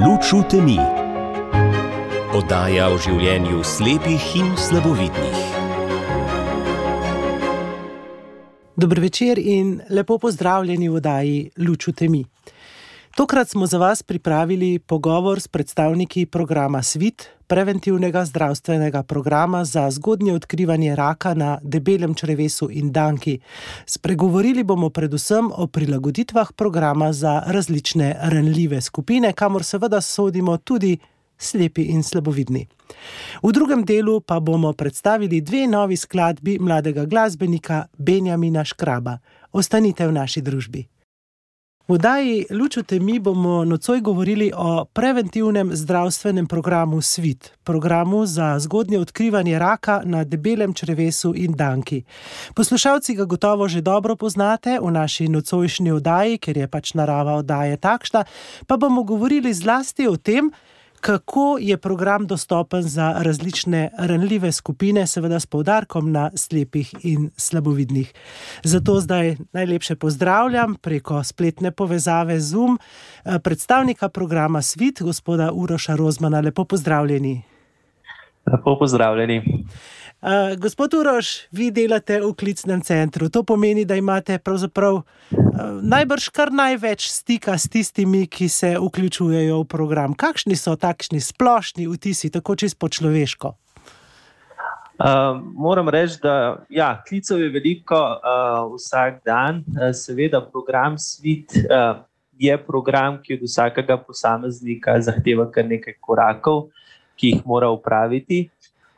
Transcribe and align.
Luč 0.00 0.32
v 0.32 0.40
temi. 0.48 0.78
Oddaja 2.32 2.86
o 2.88 2.96
življenju 2.96 3.60
slepih 3.60 4.22
in 4.40 4.46
slabovidnih. 4.56 5.40
Dobro 8.80 9.04
večer 9.04 9.36
in 9.36 9.74
lepo 9.92 10.16
pozdravljeni 10.16 10.88
v 10.88 10.96
oddaji 11.02 11.36
Luč 11.60 11.90
v 11.90 11.92
temi. 11.92 12.22
Tokrat 13.12 13.52
smo 13.52 13.68
za 13.68 13.76
vas 13.76 14.00
pripravili 14.00 14.78
pogovor 14.78 15.36
s 15.36 15.52
predstavniki 15.52 16.24
programa 16.32 16.80
SWIT, 16.80 17.28
preventivnega 17.50 18.24
zdravstvenega 18.24 19.02
programa 19.02 19.64
za 19.64 19.90
zgodnje 19.90 20.34
odkrivanje 20.34 20.96
raka 20.96 21.34
na 21.34 21.58
debelem 21.62 22.14
črevesu 22.14 22.68
in 22.70 22.92
danki. 22.92 23.38
Spregovorili 23.86 24.62
bomo 24.64 24.90
predvsem 24.90 25.50
o 25.56 25.66
prilagoditvah 25.66 26.52
programa 26.52 27.12
za 27.12 27.42
različne 27.46 28.16
ranljive 28.22 28.80
skupine, 28.80 29.32
kamor 29.32 29.64
seveda 29.64 30.00
sodimo 30.00 30.56
tudi 30.56 30.98
slepi 31.38 31.82
in 31.82 32.02
slabovidni. 32.02 32.66
V 33.42 33.52
drugem 33.52 33.84
delu 33.84 34.20
pa 34.20 34.40
bomo 34.40 34.72
predstavili 34.72 35.40
dve 35.40 35.66
novi 35.66 35.96
skladbi 35.96 36.58
mladega 36.60 37.04
glasbenika 37.04 37.86
Benjamina 37.98 38.64
Škraba. 38.64 39.18
Ostanite 39.52 40.06
v 40.06 40.12
naši 40.12 40.40
družbi. 40.40 40.86
V 41.90 41.92
oddaji 41.92 42.46
Lučute 42.50 43.00
mi 43.00 43.18
bomo 43.18 43.64
nocoj 43.64 44.00
govorili 44.00 44.52
o 44.56 44.84
preventivnem 44.84 45.70
zdravstvenem 45.76 46.46
programu 46.46 47.00
SWIT, 47.00 47.50
programu 47.64 48.26
za 48.26 48.58
zgodnje 48.58 48.98
odkrivanje 48.98 49.58
raka 49.58 50.02
na 50.04 50.24
debelem 50.24 50.74
črevesu 50.74 51.32
in 51.36 51.52
danki. 51.52 52.02
Poslušalci 52.54 53.14
ga 53.14 53.24
gotovo 53.24 53.68
že 53.68 53.80
dobro 53.80 54.16
poznate 54.16 54.78
v 54.82 54.90
naši 54.90 55.28
nocojšnji 55.28 55.90
oddaji, 55.90 56.38
ker 56.38 56.56
je 56.56 56.68
pač 56.68 56.94
narava 56.94 57.34
oddaje 57.34 57.76
takšna, 57.76 58.24
pa 58.66 58.76
bomo 58.76 59.02
govorili 59.02 59.54
zlasti 59.54 60.06
o 60.06 60.16
tem, 60.16 60.52
kako 61.00 61.58
je 61.60 61.76
program 61.76 62.26
dostopen 62.26 62.82
za 62.82 63.14
različne 63.18 63.90
ranljive 63.98 64.52
skupine, 64.52 65.06
seveda 65.06 65.40
s 65.40 65.46
poudarkom 65.46 66.12
na 66.12 66.30
slepih 66.34 66.94
in 67.02 67.30
slabovidnih. 67.36 68.12
Zato 68.62 69.00
zdaj 69.00 69.36
najlepše 69.52 69.96
pozdravljam 69.96 70.74
preko 70.74 71.24
spletne 71.24 71.70
povezave 71.70 72.40
Zoom 72.40 72.78
eh, 72.78 73.38
predstavnika 73.38 74.08
programa 74.08 74.58
SWIT, 74.58 75.02
gospoda 75.02 75.52
Uroša 75.52 75.94
Rozmana. 75.96 76.40
Lepo 76.40 76.64
pozdravljeni. 76.64 77.42
Lepo 78.52 78.78
pozdravljeni. 78.78 79.66
Uh, 80.20 80.58
gospod 80.58 80.94
Uroš, 80.94 81.48
vi 81.50 81.70
delate 81.72 82.18
v 82.20 82.34
klicnem 82.36 82.82
centru. 82.84 83.30
To 83.32 83.40
pomeni, 83.42 83.86
da 83.88 83.96
imate 83.96 84.36
pravzaprav 84.38 84.94
uh, 84.94 85.04
najbrž 85.80 86.28
kar 86.28 86.52
največ 86.52 87.06
stika 87.08 87.56
s 87.58 87.72
tistimi, 87.72 88.26
ki 88.26 88.48
se 88.48 88.74
vključujejo 88.76 89.62
v 89.62 89.64
program. 89.64 90.12
Kakšni 90.12 90.58
so 90.60 90.76
takšni 90.76 91.20
splošni 91.24 91.88
vtisi, 91.88 92.28
tako 92.30 92.52
čisto 92.56 92.88
človeško? 92.88 93.54
Uh, 95.00 95.40
moram 95.56 95.88
reči, 95.88 96.20
da 96.20 96.66
ja, 96.68 97.00
klicev 97.08 97.40
je 97.40 97.48
veliko 97.48 97.96
uh, 97.96 98.68
vsak 98.76 99.24
dan. 99.24 99.64
Uh, 99.72 99.88
seveda, 99.96 100.44
program 100.44 101.00
SWIT 101.00 101.64
uh, 101.64 102.04
je 102.36 102.60
program, 102.60 103.22
ki 103.24 103.40
od 103.40 103.48
vsakega 103.48 103.96
posameznika 103.96 105.00
zahteva 105.00 105.48
kar 105.48 105.64
nekaj 105.64 105.96
korakov, 105.96 106.66
ki 107.16 107.32
jih 107.32 107.46
mora 107.48 107.72
upraviti. 107.72 108.50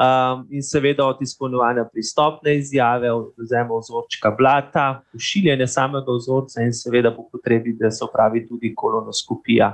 Um, 0.03 0.47
in 0.51 0.63
seveda 0.63 1.05
od 1.07 1.21
izpolnjevanja 1.23 1.85
pristopne 1.93 2.57
izjave, 2.57 3.13
od 3.13 3.35
vzema 3.39 3.77
vzorčka 3.79 4.31
blata, 4.39 5.03
pošiljanja 5.13 5.67
samega 5.67 6.17
vzorca 6.17 6.63
in 6.63 6.73
seveda 6.75 7.13
po 7.15 7.29
potrebi, 7.33 7.77
da 7.79 7.91
se 7.91 8.05
opravi 8.05 8.43
tudi 8.49 8.73
kolonoskopija. 8.75 9.69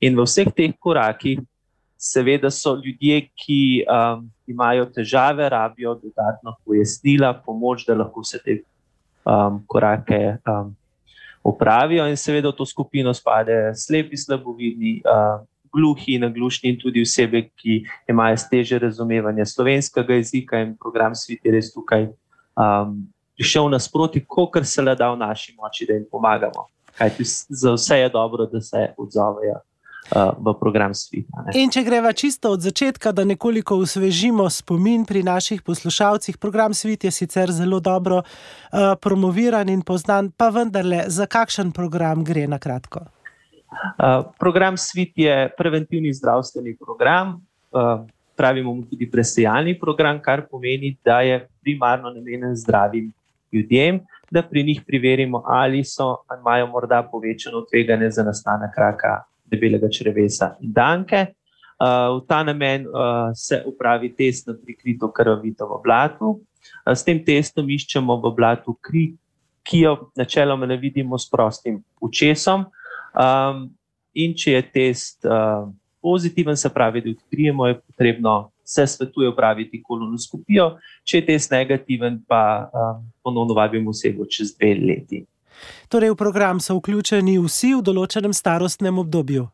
In 0.00 0.16
v 0.18 0.24
vseh 0.26 0.50
teh 0.56 0.72
korakih, 0.80 1.44
seveda 1.98 2.50
so 2.50 2.74
ljudje, 2.74 3.20
ki 3.38 3.84
um, 3.84 4.24
imajo 4.46 4.88
težave, 4.96 5.48
rabijo 5.48 5.94
dodatno 5.94 6.56
pojasnila, 6.64 7.34
pomoč, 7.46 7.86
da 7.86 7.94
lahko 7.94 8.24
vse 8.26 8.42
te 8.42 8.58
um, 9.22 9.62
korake 9.66 10.38
um, 10.42 10.74
opravijo. 11.44 12.08
In 12.08 12.16
seveda 12.16 12.50
v 12.50 12.58
to 12.58 12.66
skupino 12.66 13.14
spadajo 13.14 13.76
slepi, 13.78 14.16
slabovidni. 14.16 14.98
Um, 15.06 15.46
gluhi 15.78 16.16
in 16.18 16.26
naglušni, 16.26 16.74
in 16.74 16.80
tudi 16.82 17.02
osebe, 17.06 17.46
ki 17.56 17.84
imajo 18.10 18.40
teže 18.50 18.78
razumevanje 18.82 19.46
slovenskega 19.46 20.18
jezika, 20.18 20.60
in 20.64 20.74
program 20.76 21.14
Svet 21.14 21.46
je 21.46 21.54
res 21.54 21.70
tukaj 21.74 22.08
um, 22.58 22.98
prišel 23.38 23.70
nasproti, 23.70 24.24
kolikor 24.26 24.66
se 24.66 24.82
le 24.82 24.96
da 24.98 25.12
v 25.14 25.22
naši 25.22 25.54
moči, 25.54 25.86
da 25.86 25.94
jim 25.94 26.04
pomagamo. 26.10 26.66
Kajti 26.98 27.24
za 27.48 27.72
vse 27.78 28.02
je 28.02 28.08
dobro, 28.10 28.46
da 28.46 28.60
se 28.60 28.92
odzovejo. 28.98 29.62
Uh, 30.08 30.32
v 30.40 30.54
program 30.56 30.94
sveta. 30.96 31.52
In 31.52 31.68
če 31.68 31.82
greva 31.84 32.14
čisto 32.16 32.54
od 32.56 32.62
začetka, 32.64 33.10
da 33.12 33.26
nekoliko 33.28 33.76
osvežimo 33.76 34.46
spomin 34.48 35.02
pri 35.04 35.20
naših 35.20 35.60
poslušalcih, 35.60 36.38
program 36.40 36.72
svet 36.72 37.04
je 37.04 37.10
sicer 37.12 37.52
zelo 37.52 37.76
dobro 37.80 38.22
uh, 38.22 38.96
promoviran 38.96 39.68
in 39.68 39.82
poznan, 39.84 40.30
pa 40.32 40.48
vendarle, 40.48 41.04
za 41.12 41.28
kakšen 41.28 41.76
program 41.76 42.24
gre 42.24 42.46
na 42.48 42.56
kratko? 42.56 43.04
Uh, 43.68 44.32
program 44.38 44.76
SWIT 44.76 45.12
je 45.16 45.50
preventivni 45.56 46.12
zdravstveni 46.12 46.76
program, 46.76 47.40
uh, 47.70 48.06
pravimo 48.36 48.74
mu 48.74 48.82
tudi 48.82 49.10
presejalni 49.10 49.78
program, 49.78 50.20
kar 50.22 50.46
pomeni, 50.50 50.96
da 51.04 51.20
je 51.20 51.48
primarno 51.60 52.10
namenjen 52.10 52.56
zdravim 52.56 53.12
ljudem, 53.52 54.00
da 54.30 54.42
pri 54.42 54.62
njih 54.64 54.80
preverimo, 54.86 55.42
ali 55.46 55.84
so, 55.84 56.16
ali 56.26 56.40
imajo 56.40 56.66
morda 56.66 57.02
povečano 57.12 57.64
tveganje 57.70 58.10
za 58.10 58.22
nastanek 58.24 58.78
raka 58.78 59.22
debelega 59.44 59.88
črevesa 59.88 60.56
in 60.60 60.72
danke. 60.72 61.26
Uh, 61.78 62.18
v 62.18 62.26
ta 62.26 62.42
namen 62.42 62.86
se 63.34 63.62
upravi 63.66 64.14
test 64.16 64.46
na 64.46 64.54
prikrito 64.64 65.12
krvavito 65.12 65.66
v 65.66 65.82
blatu. 65.84 66.40
S 66.86 67.04
tem 67.04 67.20
testom 67.24 67.68
iščemo 67.70 68.16
v 68.18 68.32
blatu 68.34 68.74
kri, 68.82 69.12
ki 69.62 69.84
jo 69.84 70.10
načeloma 70.16 70.66
ne 70.66 70.76
vidimo 70.76 71.18
s 71.18 71.28
prostim 71.30 71.82
učesom. 72.00 72.64
Um, 73.18 73.66
in 74.14 74.34
če 74.38 74.52
je 74.52 74.62
test 74.72 75.26
uh, 75.26 75.66
pozitiven, 76.02 76.56
se 76.56 76.70
pravi, 76.70 77.02
da 77.02 77.10
odkrijemo, 77.10 77.66
je 77.66 77.80
potrebno 77.80 78.50
se 78.68 78.86
svetuje 78.86 79.28
upraviti 79.28 79.82
kolonoskopijo, 79.82 80.74
če 81.04 81.18
je 81.18 81.26
test 81.26 81.50
negativen, 81.50 82.20
pa 82.28 82.68
um, 82.68 83.06
ponovno 83.24 83.56
vabimo 83.56 83.90
osebo 83.90 84.26
čez 84.28 84.52
dve 84.58 84.74
leti. 84.74 85.22
Torej, 85.88 86.12
v 86.12 86.18
program 86.20 86.60
so 86.60 86.76
vključeni 86.76 87.38
vsi 87.42 87.72
v 87.78 87.82
določenem 87.86 88.34
starostnem 88.36 89.00
obdobju. 89.00 89.46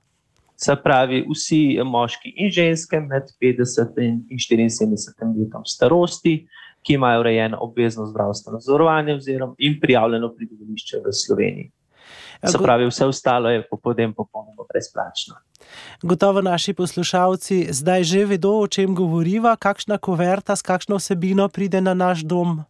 Se 0.59 0.75
pravi, 0.83 1.23
vsi 1.31 1.79
moški 1.87 2.35
in 2.43 2.51
ženske 2.55 3.01
med 3.07 3.31
50 3.43 4.03
in 4.03 4.19
74 4.31 5.31
letom 5.39 5.65
starosti, 5.67 6.35
ki 6.85 6.99
imajo 6.99 7.23
urejeno 7.23 7.63
obvezno 7.65 8.07
zdravstveno 8.11 8.61
zavarovanje 8.61 9.17
in 9.59 9.79
prijavljeno 9.81 10.35
prebivališče 10.35 11.01
v 11.07 11.15
Sloveniji. 11.23 11.71
Se 12.47 12.59
pravi, 12.63 12.87
vse 12.87 13.07
ostalo 13.07 13.51
je 13.51 13.63
potem 13.83 14.13
popolnoma 14.15 14.65
brezplačno. 14.73 15.35
Gotovo 16.03 16.43
naši 16.43 16.75
poslušalci 16.75 17.69
zdaj 17.73 18.05
že 18.05 18.25
vedo, 18.25 18.53
o 18.61 18.67
čem 18.67 18.95
govoriva, 18.95 19.57
kakšna 19.57 19.99
kuverta, 19.99 20.57
s 20.57 20.63
kakšno 20.63 20.97
vsebino 20.97 21.49
pride 21.49 21.81
na 21.81 21.95
naš 21.95 22.25
dom. 22.25 22.65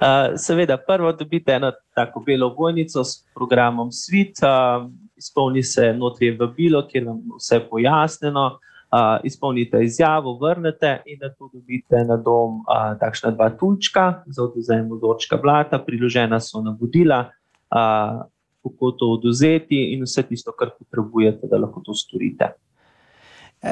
Uh, 0.00 0.36
seveda, 0.36 0.76
prvo 0.76 1.12
dobite 1.12 1.52
eno 1.52 1.72
tako 1.94 2.20
belo 2.20 2.54
vojnico 2.58 3.04
s 3.04 3.24
programom 3.34 3.92
Svit, 3.92 4.38
uh, 4.42 4.90
izpolni 5.16 5.62
se 5.62 5.92
notri 5.92 6.36
vabilo, 6.36 6.86
kjer 6.88 7.04
vam 7.04 7.20
vse 7.36 7.60
pojasnjeno, 7.70 8.46
uh, 8.92 9.18
izpolnite 9.24 9.82
izjavo, 9.84 10.38
vrnete 10.38 11.02
in 11.06 11.18
da 11.18 11.34
tu 11.34 11.50
dobite 11.52 12.04
na 12.04 12.16
dom 12.16 12.60
uh, 12.60 12.98
takšna 13.00 13.30
dva 13.30 13.50
tulčka 13.50 14.22
za 14.26 14.42
odvzem 14.42 14.88
vzorčka 14.92 15.36
blata, 15.36 15.78
priložena 15.78 16.40
so 16.40 16.62
navodila. 16.62 17.30
Uh, 17.70 18.24
kako 18.62 18.92
to 18.98 19.10
oduzeti, 19.16 19.78
in 19.94 20.04
vse 20.04 20.22
tisto, 20.28 20.52
kar 20.52 20.74
potrebujete, 20.78 21.48
da 21.50 21.58
lahko 21.58 21.82
to 21.84 21.94
storite. 21.94 22.52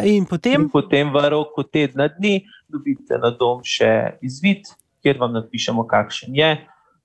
In 0.05 0.27
potem, 0.29 0.63
in 0.63 0.69
potem 0.69 1.13
v 1.13 1.29
roku 1.33 1.63
tedna 1.65 2.09
dni 2.09 2.43
dobite 2.69 3.17
na 3.17 3.31
dom 3.33 3.63
še 3.65 4.19
izvid, 4.21 4.69
kjer 5.01 5.21
vam 5.21 5.33
napišemo, 5.33 5.87
kakšen 5.89 6.37
je. 6.37 6.51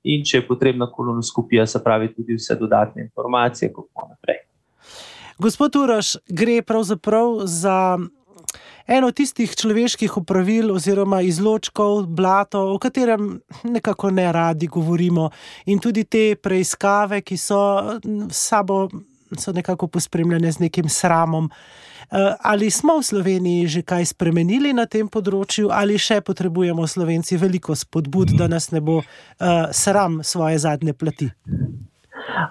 In 0.04 0.26
če 0.28 0.42
je 0.42 0.48
potrebna 0.48 0.90
kolonoskopija, 0.92 1.64
se 1.68 1.80
pravi 1.84 2.10
tudi 2.12 2.36
vse 2.36 2.58
dodatne 2.60 3.06
informacije, 3.06 3.72
kako 3.72 4.10
naprej. 4.10 4.42
Gospod 5.40 5.76
Uraš, 5.80 6.18
gre 6.28 6.60
pravzaprav 6.62 7.46
za 7.48 7.98
eno 8.88 9.12
tistih 9.12 9.56
človeških 9.56 10.18
upravil 10.18 10.72
oziroma 10.76 11.22
izločkov, 11.22 12.06
blato, 12.08 12.62
o 12.74 12.80
katerem 12.80 13.40
nekako 13.64 14.12
ne 14.12 14.32
radi 14.32 14.68
govorimo. 14.68 15.30
In 15.66 15.80
tudi 15.80 16.04
te 16.04 16.36
preiskave, 16.36 17.22
ki 17.22 17.38
so 17.38 17.60
sabo 18.30 18.88
so 19.40 19.52
nekako 19.52 19.88
pospremljene 19.88 20.52
z 20.52 20.60
nekim 20.60 20.90
sramom. 20.90 21.50
Eh, 22.12 22.36
ali 22.40 22.72
smo 22.72 23.00
v 23.00 23.04
Sloveniji 23.04 23.68
že 23.68 23.82
kaj 23.82 24.06
spremenili 24.06 24.74
na 24.74 24.86
tem 24.86 25.08
področju, 25.10 25.72
ali 25.72 25.98
še 25.98 26.22
potrebujemo 26.22 26.86
Slovenci 26.88 27.38
veliko 27.42 27.76
spodbud, 27.76 28.36
da 28.38 28.48
nas 28.48 28.70
ne 28.72 28.82
bo 28.82 29.00
uh, 29.02 29.06
sram 29.72 30.22
svoje 30.24 30.60
zadnje 30.60 30.94
plati? 30.94 31.32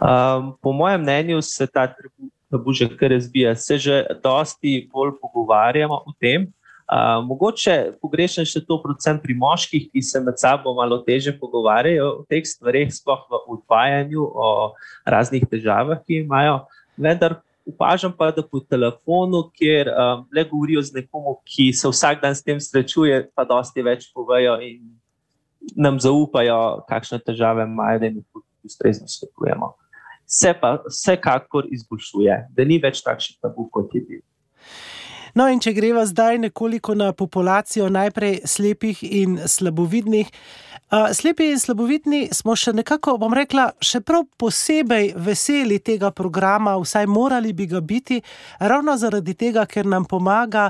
Um, 0.02 0.56
po 0.58 0.72
mojem 0.72 1.02
mnenju 1.02 1.42
se 1.42 1.66
ta 1.66 1.86
da 2.52 2.58
bo 2.58 2.72
že 2.72 2.88
kar 2.96 3.10
razbija. 3.10 3.56
Se 3.56 3.78
že 3.78 4.04
dosti 4.22 4.88
bolj 4.92 5.16
pogovarjamo 5.20 5.94
o 5.94 6.12
tem. 6.20 6.52
Uh, 6.92 7.24
mogoče 7.24 7.94
pogrešam 8.02 8.44
še 8.44 8.60
to, 8.68 8.76
predvsem 8.82 9.16
pri 9.22 9.32
moških, 9.38 9.86
ki 9.88 10.02
se 10.04 10.20
med 10.20 10.36
sabo 10.36 10.74
malo 10.76 10.98
teže 11.06 11.32
pogovarjajo 11.32 12.08
o 12.18 12.24
teh 12.28 12.44
stvareh, 12.44 12.90
sploh 12.92 13.22
v 13.30 13.40
odvajanju, 13.54 14.20
o 14.20 14.48
raznih 15.08 15.46
težavah, 15.48 16.02
ki 16.04 16.20
imajo. 16.26 16.58
Vendar 17.00 17.38
opažam 17.64 18.12
pa, 18.12 18.28
da 18.36 18.44
po 18.44 18.60
telefonu, 18.60 19.46
kjer 19.56 19.88
um, 19.88 20.26
le 20.28 20.44
govorijo 20.44 20.82
z 20.84 21.00
nekom, 21.00 21.32
ki 21.48 21.70
se 21.72 21.88
vsak 21.88 22.20
dan 22.20 22.36
s 22.36 22.44
tem 22.44 22.60
srečuje, 22.60 23.22
pa 23.32 23.48
dosti 23.48 23.80
več 23.80 24.10
povejo 24.12 24.58
in 24.60 24.92
nam 25.78 25.96
zaupajo, 26.02 26.82
kakšne 26.90 27.22
težave 27.24 27.64
imajo, 27.64 28.02
da 28.02 28.10
jim 28.10 28.20
ustrezno 28.66 29.08
svetujemo 29.08 29.72
se 30.32 30.54
pa 30.60 30.76
vsekakor 30.86 31.66
izboljšuje, 31.76 32.36
da 32.56 32.64
ni 32.64 32.78
več 32.80 33.02
takšen 33.04 33.36
tabu, 33.44 33.68
kot 33.72 33.92
je 33.92 34.00
bil. 34.08 34.22
No, 35.34 35.46
in 35.48 35.62
če 35.64 35.72
greva 35.72 36.04
zdaj 36.06 36.38
nekoliko 36.38 36.94
na 36.94 37.12
populacijo 37.16 37.88
najprej 37.88 38.42
slepih 38.44 39.00
in 39.02 39.38
slabovidnih. 39.46 40.28
Slepi 40.92 41.46
in 41.48 41.56
slabovidni 41.56 42.26
smo 42.36 42.52
še 42.52 42.74
nekako, 42.76 43.14
bom 43.16 43.32
rekla, 43.32 43.70
še 43.80 44.02
prav 44.04 44.26
posebej 44.36 45.14
veseli 45.16 45.78
tega 45.80 46.10
programa, 46.12 46.74
vsaj 46.76 47.06
morali 47.08 47.54
bi 47.56 47.64
ga 47.70 47.80
biti, 47.80 48.18
ravno 48.60 48.92
zaradi 49.00 49.32
tega, 49.40 49.64
ker 49.64 49.88
nam 49.88 50.04
pomaga 50.04 50.66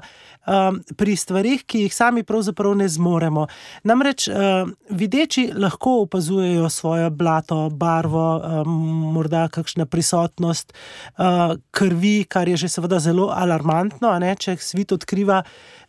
um, 0.46 0.78
pri 0.94 1.16
stvarih, 1.18 1.64
ki 1.66 1.82
jih 1.88 1.96
sami 1.96 2.22
pravzaprav 2.22 2.76
ne 2.78 2.86
zmoremo. 2.86 3.48
Namreč 3.90 4.28
um, 4.30 4.70
videči 4.94 5.48
lahko 5.58 6.04
opazujejo 6.04 6.70
svojo 6.70 7.10
blato, 7.10 7.58
barvo, 7.74 8.28
um, 8.38 8.78
morda 9.18 9.48
kakšna 9.50 9.88
prisotnost 9.90 10.70
uh, 10.70 11.58
krvi, 11.74 12.28
kar 12.30 12.46
je 12.46 12.62
že 12.62 12.70
seveda 12.70 13.02
zelo 13.02 13.32
alarmantno, 13.34 14.14
ne, 14.22 14.36
če 14.38 14.51
svet 14.60 14.92
odkriva. 14.92 15.40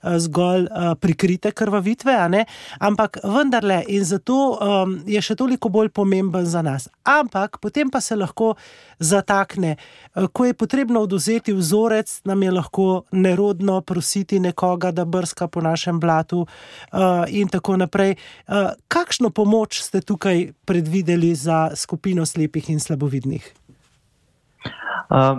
Eh, 0.04 0.20
zgolj 0.20 0.64
uh, 0.64 0.96
prikrite 1.00 1.52
krvavitve, 1.52 2.46
ampak 2.80 3.18
vendarle 3.24 3.84
in 3.88 4.04
zato 4.04 4.36
um, 4.60 4.98
je 5.08 5.22
še 5.22 5.36
toliko 5.40 5.70
bolj 5.72 5.94
pomemben 5.96 6.44
za 6.46 6.62
nas. 6.62 6.90
Ampak 7.08 7.62
potem 7.64 7.88
pa 7.90 8.02
se 8.02 8.16
lahko 8.20 8.56
zatakne. 9.00 9.78
Uh, 10.16 10.28
ko 10.28 10.46
je 10.46 10.54
potrebno 10.60 11.06
oduzeti 11.08 11.56
vzorec, 11.56 12.20
nam 12.28 12.44
je 12.44 12.52
lahko 12.52 12.88
nerodno 13.12 13.80
prositi 13.82 14.40
nekoga, 14.44 14.92
da 14.92 15.06
brska 15.06 15.48
po 15.48 15.64
našem 15.64 16.00
blatu 16.04 16.44
uh, 16.44 17.24
in 17.28 17.48
tako 17.48 17.80
naprej. 17.80 18.18
Uh, 18.48 18.76
kakšno 18.92 19.32
pomoč 19.32 19.80
ste 19.88 20.04
tukaj 20.04 20.50
predvideli 20.68 21.32
za 21.36 21.70
skupino 21.80 22.26
slepih 22.26 22.70
in 22.76 22.84
slabovidnih? 22.84 23.63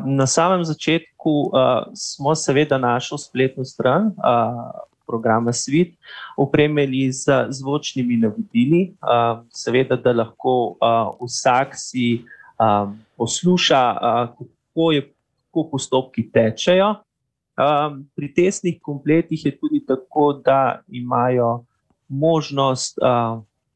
Na 0.04 0.26
samem 0.26 0.64
začetku 0.64 1.50
smo 1.94 2.34
seveda 2.34 2.78
našo 2.78 3.18
spletno 3.18 3.64
stran 3.64 4.12
programa 5.06 5.52
Svit 5.52 5.98
opremili 6.36 7.12
z 7.12 7.46
zvočnimi 7.48 8.16
navodili, 8.16 8.94
seveda, 9.50 9.96
da 9.96 10.12
lahko 10.12 10.76
vsak 11.20 11.74
si 11.74 12.24
posluša, 13.16 13.82
kako, 14.38 14.92
je, 14.92 15.02
kako 15.50 15.68
postopki 15.70 16.30
tečejo. 16.30 16.94
Pri 18.16 18.34
testnih 18.34 18.80
kompletih 18.82 19.46
je 19.46 19.52
tudi 19.58 19.84
tako, 19.86 20.32
da 20.44 20.80
imajo 20.88 21.64
možnost 22.08 22.98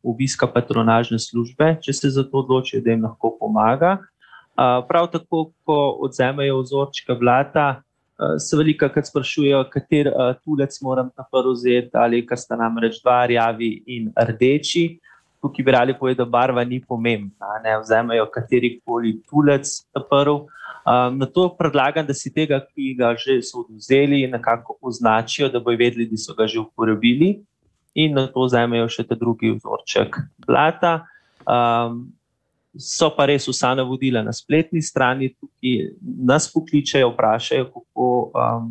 obiska 0.02 0.46
patronažne 0.46 1.18
službe, 1.18 1.76
če 1.82 1.92
se 1.92 2.10
za 2.10 2.22
to 2.24 2.38
odločijo, 2.38 2.82
da 2.82 2.90
jim 2.90 3.02
lahko 3.04 3.36
pomaga. 3.40 3.98
Prav 4.58 5.06
tako, 5.12 5.52
ko 5.64 5.76
odzemajo 6.02 6.60
vzorčka 6.60 7.14
blata, 7.14 7.82
se 8.42 8.56
veliko 8.58 8.88
krat 8.90 9.06
sprašujejo, 9.06 9.60
kater 9.70 10.10
tulec 10.42 10.80
moram 10.82 11.10
na 11.16 11.24
prvo 11.30 11.52
vzeti, 11.54 11.94
ali 11.94 12.24
kar 12.26 12.38
sta 12.38 12.56
nam 12.58 12.78
reč 12.82 12.98
dva, 13.02 13.20
rjavi 13.30 13.70
in 13.86 14.10
rdeči. 14.18 14.98
Tukaj 15.38 15.64
bi 15.64 15.70
radi 15.70 15.94
povedali, 15.94 16.18
da 16.18 16.24
barva 16.26 16.64
ni 16.66 16.80
pomembna, 16.82 17.60
ne 17.62 17.76
vzemajo 17.78 18.26
kateri 18.34 18.80
koli 18.82 19.20
tulec 19.30 19.70
na 19.94 20.02
prvo. 20.02 20.48
Um, 20.88 21.18
na 21.20 21.26
to 21.26 21.44
predlagam, 21.54 22.06
da 22.06 22.14
si 22.14 22.32
tega, 22.34 22.58
ki 22.64 22.96
ga 22.98 23.12
že 23.14 23.38
so 23.44 23.60
oduzeli, 23.60 24.24
nekako 24.26 24.78
označijo, 24.82 25.50
da 25.52 25.60
bojo 25.60 25.78
vedeli, 25.78 26.08
da 26.10 26.16
so 26.16 26.34
ga 26.34 26.46
že 26.48 26.58
uporabili, 26.58 27.36
in 27.94 28.14
na 28.14 28.26
to 28.26 28.48
vzemajo 28.48 28.88
še 28.90 29.04
ta 29.06 29.14
drugi 29.14 29.52
vzorček 29.54 30.18
blata. 30.46 31.04
So 32.78 33.10
pa 33.10 33.26
res 33.26 33.48
vsa 33.50 33.74
navodila 33.74 34.22
na 34.22 34.32
spletni 34.32 34.80
strani, 34.82 35.32
tukaj 35.34 35.90
nas 36.00 36.46
pokličejo, 36.52 37.10
vprašajo, 37.10 37.66
kako, 37.74 38.08
um, 38.30 38.70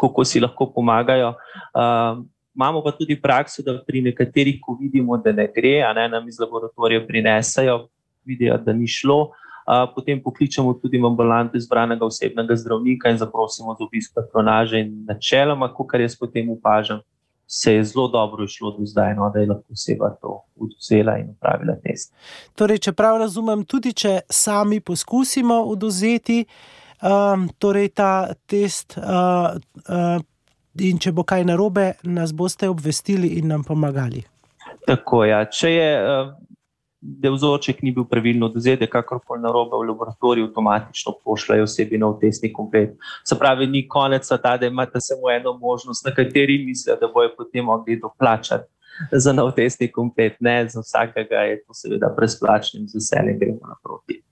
kako 0.00 0.24
si 0.24 0.40
lahko 0.40 0.66
pomagajo. 0.72 1.34
Um, 1.76 2.24
imamo 2.56 2.82
pa 2.82 2.92
tudi 2.96 3.20
prakso, 3.20 3.62
da 3.62 3.76
pri 3.86 4.00
nekaterih, 4.08 4.56
ko 4.64 4.78
vidimo, 4.80 5.16
da 5.20 5.32
ne 5.32 5.46
gre, 5.54 5.82
a 5.84 5.92
ne 5.92 6.08
nam 6.08 6.28
iz 6.28 6.40
laboratorija 6.40 7.04
prinesajo, 7.06 7.86
vidijo, 8.24 8.56
da 8.58 8.72
ni 8.72 8.88
šlo. 8.88 9.30
Uh, 9.68 9.84
potem 9.94 10.22
pokličemo 10.24 10.72
tudi 10.80 10.96
v 10.96 11.06
ambulanto 11.06 11.60
izbranega 11.60 12.06
osebnega 12.06 12.56
zdravnika 12.56 13.12
in 13.12 13.20
zaprosimo 13.20 13.76
za 13.76 13.84
obisk 13.84 14.14
patronaže. 14.16 14.86
Načeloma, 15.04 15.68
kar 15.68 16.00
jaz 16.00 16.16
potem 16.16 16.48
upažam, 16.50 17.04
se 17.50 17.74
je 17.74 17.84
zelo 17.84 18.08
dobro 18.08 18.44
išlo 18.44 18.70
do 18.78 18.86
zdaj, 18.86 19.14
no, 19.14 19.30
da 19.34 19.40
je 19.40 19.46
lahko 19.46 19.72
oseba 19.72 20.10
to 20.20 20.42
vzela 20.80 21.16
in 21.18 21.30
upravila 21.30 21.76
test. 21.82 22.12
Torej, 22.54 22.78
če 22.78 22.92
prav 22.92 23.16
razumem, 23.22 23.64
tudi 23.64 23.94
če 23.96 24.20
sami 24.30 24.80
poskusimo 24.80 25.62
oduzeti 25.72 26.42
um, 26.44 27.48
torej 27.58 27.88
ta 27.96 28.34
test, 28.46 28.98
uh, 29.00 29.56
uh, 29.88 30.20
in 30.80 31.00
če 31.00 31.12
bo 31.16 31.24
kaj 31.24 31.46
narobe, 31.48 31.94
nas 32.02 32.34
boste 32.36 32.68
obvestili 32.68 33.38
in 33.40 33.48
nam 33.48 33.64
pomagali. 33.64 34.22
Tako 34.86 35.24
je. 35.24 35.30
Ja. 35.30 35.40
Če 35.48 35.72
je 35.72 35.88
uh, 36.02 36.34
da 37.00 37.30
vzorček 37.30 37.82
ni 37.82 37.92
bil 37.94 38.04
pravilno 38.04 38.46
odvzet, 38.46 38.82
kakorkoli 38.90 39.42
na 39.42 39.52
robe 39.52 39.76
v 39.76 39.88
laboratoriju, 39.90 40.48
avtomatično 40.48 41.14
pošljajo 41.24 41.62
osebi 41.62 41.98
na 41.98 42.10
testni 42.20 42.52
komplet. 42.52 42.96
Se 43.24 43.38
pravi, 43.38 43.66
ni 43.66 43.88
konec 43.88 44.26
sveta, 44.26 44.56
da 44.56 44.66
imate 44.66 45.00
samo 45.00 45.30
eno 45.30 45.58
možnost, 45.58 46.06
na 46.06 46.14
kateri 46.14 46.64
mislijo, 46.64 46.96
da 47.00 47.10
bojo 47.14 47.30
potem 47.36 47.64
mogli 47.64 48.00
doplačati 48.00 48.66
za 49.12 49.32
nov 49.32 49.52
testni 49.54 49.92
komplet. 49.92 50.36
Ne, 50.40 50.68
za 50.68 50.80
vsakega 50.80 51.36
je 51.36 51.62
to 51.64 51.74
seveda 51.74 52.14
brezplačno 52.16 52.80
z 52.86 52.94
veseljem 52.94 53.38
gremo 53.38 53.60
naproti. 53.68 54.22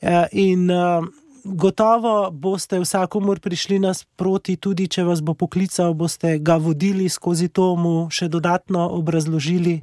Ja, 0.00 0.26
in 0.32 0.70
uh, 0.70 1.04
gotovo 1.44 2.30
boste 2.30 2.80
vsakomur 2.80 3.40
prišli 3.40 3.78
nasproti, 3.78 4.56
tudi 4.56 4.88
če 4.88 5.04
vas 5.04 5.20
bo 5.20 5.34
poklical, 5.34 5.94
boste 5.94 6.38
ga 6.38 6.56
vodili 6.56 7.08
skozi 7.08 7.48
to, 7.48 7.74
mu 7.76 8.08
še 8.10 8.28
dodatno 8.28 8.88
obrazložili. 8.96 9.80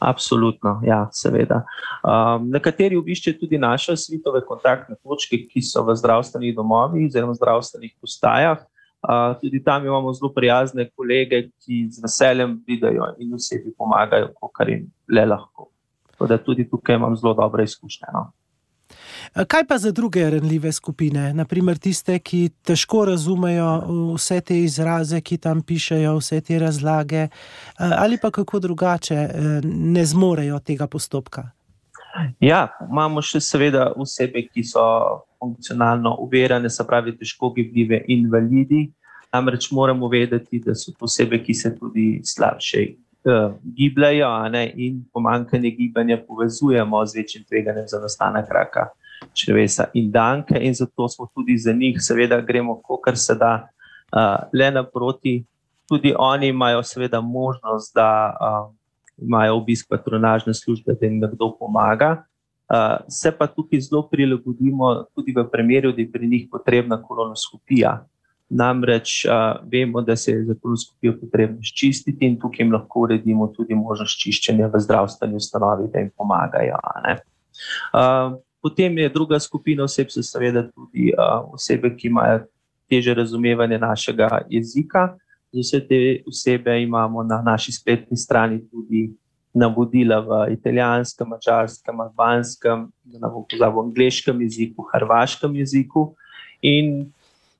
Absolutno, 0.00 0.78
ja, 0.84 1.02
seveda. 1.12 1.60
Um, 2.00 2.46
nekateri 2.54 2.96
obiščejo 2.96 3.36
tudi 3.42 3.58
naše 3.60 3.98
svetove 4.00 4.40
kontaktne 4.48 4.96
točke, 4.96 5.42
ki 5.44 5.60
so 5.60 5.82
v 5.84 5.96
zdravstvenih 6.00 6.54
domovih 6.56 7.04
oziroma 7.10 7.36
zdravstvenih 7.36 7.92
postajah. 8.00 8.62
Uh, 9.00 9.34
tudi 9.40 9.60
tam 9.64 9.84
imamo 9.84 10.12
zelo 10.16 10.32
prijazne 10.32 10.88
kolege, 10.96 11.42
ki 11.60 11.86
z 11.92 12.00
veseljem 12.04 12.56
pridajo 12.64 13.12
in 13.20 13.36
osebi 13.36 13.74
pomagajo, 13.76 14.32
kar 14.56 14.72
jim 14.72 14.88
le 15.08 15.26
lahko. 15.28 15.68
Tako 16.12 16.28
da 16.32 16.40
tudi 16.40 16.68
tukaj 16.68 16.96
imam 16.96 17.16
zelo 17.16 17.34
dobre 17.36 17.64
izkušnje. 17.68 18.08
No. 18.16 18.30
Eh, 19.34 19.44
kaj 19.44 19.64
pa 19.66 19.78
za 19.78 19.90
druge 19.90 20.30
renljive 20.30 20.72
skupine, 20.72 21.34
naprimer 21.34 21.78
tiste, 21.78 22.18
ki 22.18 22.50
težko 22.66 23.04
razumejo 23.04 23.68
vse 24.14 24.40
te 24.40 24.58
izraze, 24.58 25.20
ki 25.20 25.38
tam 25.38 25.62
pišejo, 25.62 26.16
vse 26.18 26.40
te 26.40 26.58
razlage, 26.58 27.16
eh, 27.16 27.30
ali 27.78 28.18
pa 28.22 28.30
kako 28.30 28.58
drugače 28.58 29.14
eh, 29.14 29.60
ne 29.64 30.04
zmorejo 30.04 30.58
tega 30.58 30.86
postopka? 30.86 31.50
Ja, 32.40 32.68
imamo 32.90 33.22
še 33.22 33.40
seveda 33.40 33.92
osebe, 33.96 34.42
ki 34.50 34.64
so 34.66 34.82
funkcionalno 35.38 36.16
uverjene, 36.24 36.70
se 36.70 36.86
pravi, 36.86 37.14
težko 37.16 37.52
gibljive 37.54 38.02
invalidi. 38.08 38.88
Namreč 39.32 39.70
moramo 39.70 40.08
vedeti, 40.10 40.58
da 40.58 40.74
so 40.74 40.90
to 40.90 41.06
osebe, 41.06 41.38
ki 41.38 41.54
se 41.54 41.70
tudi 41.78 42.20
slabše 42.26 42.80
uh, 43.30 43.54
gibljajo, 43.78 44.26
in 44.74 45.04
pomankanje 45.12 45.70
gibanja 45.70 46.18
povezujemo 46.26 47.06
z 47.06 47.16
večjim 47.16 47.44
tveganjem 47.44 47.86
za 47.86 48.00
nastanek 48.02 48.50
raka 48.50 48.88
črvesa 49.34 49.90
in 49.94 50.10
danke, 50.10 50.58
in 50.60 50.74
zato 50.74 51.08
smo 51.08 51.28
tudi 51.34 51.58
za 51.58 51.72
njih, 51.72 51.96
seveda, 52.00 52.40
gremo, 52.40 52.80
kar 53.04 53.18
se 53.18 53.34
da, 53.34 53.68
uh, 54.12 54.48
le 54.52 54.70
naproti. 54.70 55.44
Tudi 55.88 56.14
oni 56.18 56.48
imajo, 56.48 56.82
seveda, 56.82 57.20
možnost, 57.20 57.94
da 57.94 58.36
uh, 58.40 58.74
imajo 59.22 59.56
obisk 59.56 59.88
patronažne 59.90 60.54
službe, 60.54 60.94
da 61.00 61.06
jim 61.06 61.18
nekdo 61.18 61.56
pomaga. 61.58 62.24
Uh, 62.70 63.02
se 63.08 63.32
pa 63.38 63.46
tukaj 63.46 63.80
zelo 63.80 64.04
prilagodimo, 64.08 64.94
tudi 65.14 65.34
v 65.36 65.44
primeru, 65.50 65.92
da 65.92 66.00
je 66.00 66.12
pri 66.12 66.28
njih 66.28 66.48
potrebna 66.50 67.02
kolonoskopija. 67.02 68.04
Namreč 68.50 69.24
uh, 69.26 69.58
vemo, 69.72 70.02
da 70.02 70.16
se 70.16 70.32
je 70.32 70.44
za 70.44 70.54
kolonoskopijo 70.62 71.16
potrebno 71.20 71.62
ščistiti, 71.62 72.26
in 72.26 72.38
tukaj 72.38 72.64
jim 72.64 72.72
lahko 72.72 73.06
uredimo 73.06 73.46
tudi 73.54 73.74
možnost 73.74 74.18
čiščenja 74.22 74.70
v 74.70 74.80
zdravstveni 74.86 75.38
ustanovi, 75.38 75.90
da 75.92 75.98
jim 75.98 76.10
pomagajo. 76.16 76.78
Uh, 77.90 78.38
potem 78.62 78.98
je 78.98 79.08
druga 79.08 79.40
skupina 79.40 79.84
oseb, 79.84 80.10
so 80.10 80.22
seveda 80.22 80.66
tudi 80.68 81.10
uh, 81.12 81.54
osebe, 81.54 81.94
ki 81.96 82.08
imajo 82.08 82.44
teže 82.90 83.14
razumevanje 83.14 83.78
našega 83.78 84.28
jezika. 84.50 85.14
Za 85.52 85.60
vse 85.60 85.80
te 85.86 86.00
osebe 86.26 86.82
imamo 86.82 87.22
na 87.22 87.42
naši 87.42 87.72
spletni 87.72 88.16
strani 88.16 88.60
tudi 88.70 89.10
navodila 89.54 90.20
v 90.20 90.52
italijanskem, 90.52 91.28
mačarskem, 91.28 92.00
albanskem, 92.00 92.86
v 93.60 93.80
angliškem 93.82 94.42
jeziku, 94.42 94.86
hrvaškem 94.92 95.56
jeziku. 95.56 96.14
In 96.62 97.10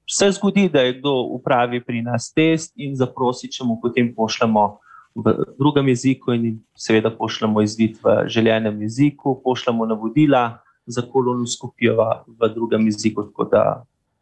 se 0.07 0.31
zgodi, 0.31 0.69
da 0.69 0.81
je 0.81 0.99
kdo 0.99 1.13
upravi 1.35 1.81
pri 1.85 2.03
nas 2.03 2.33
test 2.33 2.73
in 2.77 2.95
zaprosi, 2.97 3.51
če 3.51 3.65
mu 3.65 3.81
potem 3.83 4.15
pošljemo 4.15 4.79
v 5.15 5.35
drugem 5.59 5.89
jeziku, 5.89 6.33
in 6.33 6.61
seveda 6.79 7.11
pošljemo 7.11 7.63
izvid 7.63 7.99
v 8.03 8.29
željenem 8.29 8.83
jeziku, 8.83 9.41
pošljemo 9.45 9.87
navodila 9.87 10.61
za 10.91 11.03
kolonoskopijo 11.07 11.97
v 12.27 12.49
drugem 12.55 12.87
jeziku, 12.91 13.25
tako 13.31 13.45
da 13.45 13.63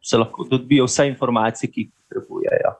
se 0.01 0.17
lahko 0.17 0.45
dobijo 0.49 0.85
vse 0.85 1.07
informacije, 1.07 1.71
ki 1.71 1.81
jih 1.81 1.89
potrebujejo. 1.91 2.73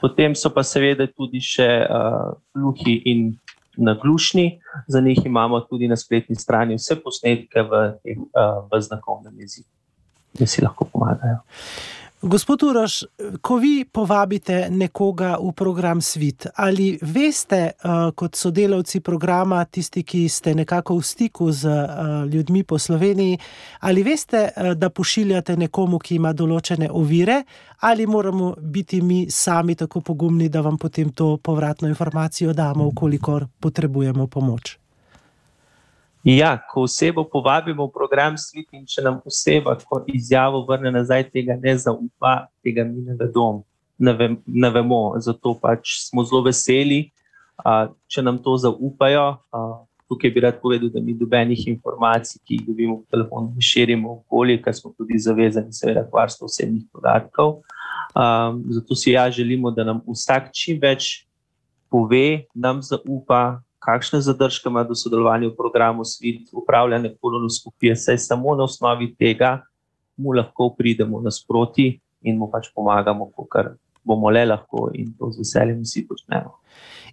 Potem 0.00 0.34
so 0.36 0.50
pa 0.52 0.62
seveda 0.66 1.06
tudi 1.06 1.40
še 1.40 1.68
uh, 1.88 2.34
gluhi 2.54 3.00
in 3.08 3.30
naglušni, 3.76 4.60
za 4.88 5.00
njih 5.00 5.22
imamo 5.26 5.60
tudi 5.60 5.88
na 5.88 5.96
spletni 5.96 6.36
strani 6.36 6.76
vse 6.76 6.98
posnetke 7.00 7.62
v, 7.62 7.82
uh, 8.16 8.64
v 8.72 8.80
znakovnem 8.80 9.40
jeziku, 9.40 9.70
da 10.38 10.46
si 10.46 10.64
lahko 10.64 10.88
pomagajo. 10.92 11.40
Gospod 12.26 12.62
Uroš, 12.62 13.04
ko 13.40 13.56
vi 13.56 13.84
povabite 13.92 14.66
nekoga 14.70 15.36
v 15.38 15.52
program 15.52 16.00
Svit, 16.02 16.46
ali 16.54 16.98
veste, 17.02 17.70
uh, 17.70 18.10
kot 18.14 18.34
sodelavci 18.34 19.00
programa, 19.00 19.60
tisti, 19.64 20.02
ki 20.02 20.24
ste 20.28 20.54
nekako 20.58 20.96
v 20.98 21.04
stiku 21.06 21.52
z 21.52 21.70
uh, 21.70 22.26
ljudmi 22.26 22.64
po 22.64 22.78
Sloveniji, 22.78 23.38
ali 23.80 24.02
veste, 24.02 24.48
uh, 24.50 24.72
da 24.74 24.90
pošiljate 24.90 25.56
nekomu, 25.56 26.00
ki 26.02 26.18
ima 26.18 26.32
določene 26.32 26.90
ovire, 26.90 27.44
ali 27.86 28.06
moramo 28.06 28.56
biti 28.58 29.00
mi 29.02 29.30
sami 29.30 29.78
tako 29.78 30.00
pogumni, 30.00 30.48
da 30.48 30.60
vam 30.66 30.78
potem 30.82 31.14
to 31.14 31.36
povratno 31.36 31.88
informacijo 31.88 32.52
damo, 32.52 32.90
ukolikor 32.90 33.46
potrebujemo 33.60 34.26
pomoč? 34.26 34.85
Ja, 36.26 36.58
ko 36.58 36.82
osebo 36.82 37.22
povabimo 37.22 37.86
v 37.86 37.92
program 37.94 38.34
svet 38.34 38.66
in 38.74 38.82
če 38.82 38.98
nam 39.06 39.20
oseba 39.22 39.76
izjavo 40.10 40.64
vrne 40.66 40.90
nazaj, 40.90 41.28
tega 41.30 41.54
ne 41.54 41.76
zaupa, 41.78 42.48
tega 42.66 42.82
mi 42.82 43.04
ne, 43.06 43.14
vedom, 43.14 43.60
ne, 44.02 44.12
vem, 44.18 44.34
ne 44.46 44.70
vemo. 44.74 45.14
Zato 45.22 45.52
pač 45.54 46.00
smo 46.08 46.24
zelo 46.26 46.40
veseli, 46.42 47.12
a, 47.62 47.86
če 48.10 48.24
nam 48.26 48.40
to 48.42 48.56
zaupajo. 48.58 49.28
A, 49.54 49.60
tukaj 50.10 50.32
bi 50.34 50.42
rad 50.42 50.58
povedal, 50.58 50.90
da 50.90 50.98
mi 50.98 51.14
dobenih 51.14 51.62
informacij, 51.70 52.42
ki 52.42 52.58
jih 52.58 52.66
dobimo 52.72 52.96
v 53.04 53.14
telefonu, 53.14 53.52
ne 53.54 53.62
širimo 53.62 54.16
okolje, 54.16 54.58
ker 54.66 54.74
smo 54.74 54.90
tudi 54.98 55.22
zavezani, 55.22 55.70
seveda, 55.70 56.02
k 56.02 56.10
varstvu 56.10 56.50
osebnih 56.50 56.88
podatkov. 56.90 57.60
A, 58.18 58.50
zato 58.80 58.98
si 58.98 59.14
ja 59.14 59.28
želimo, 59.30 59.70
da 59.70 59.86
nam 59.86 60.02
vsak 60.10 60.50
čim 60.50 60.82
več 60.82 61.22
pove, 61.86 62.50
nam 62.50 62.82
zaupa 62.82 63.62
kakšne 63.78 64.20
zadržke 64.20 64.68
ima 64.68 64.84
do 64.84 64.94
sodelovanja 64.94 65.48
v 65.48 65.56
programu 65.56 66.04
SWIT, 66.04 66.52
upravljanje 66.52 67.14
kolonoskopije, 67.20 67.96
saj 67.96 68.18
samo 68.18 68.54
na 68.54 68.64
osnovi 68.64 69.14
tega 69.14 69.62
mu 70.16 70.32
lahko 70.32 70.70
pridemo 70.78 71.20
nasproti 71.20 72.00
in 72.22 72.38
mu 72.38 72.50
pač 72.50 72.70
pomagamo, 72.74 73.30
kar 73.52 73.74
bomo 74.04 74.30
le 74.30 74.44
lahko 74.46 74.90
in 74.94 75.12
to 75.18 75.30
z 75.30 75.42
veseljem 75.42 75.82
vsi 75.82 76.06
počnemo. 76.08 76.56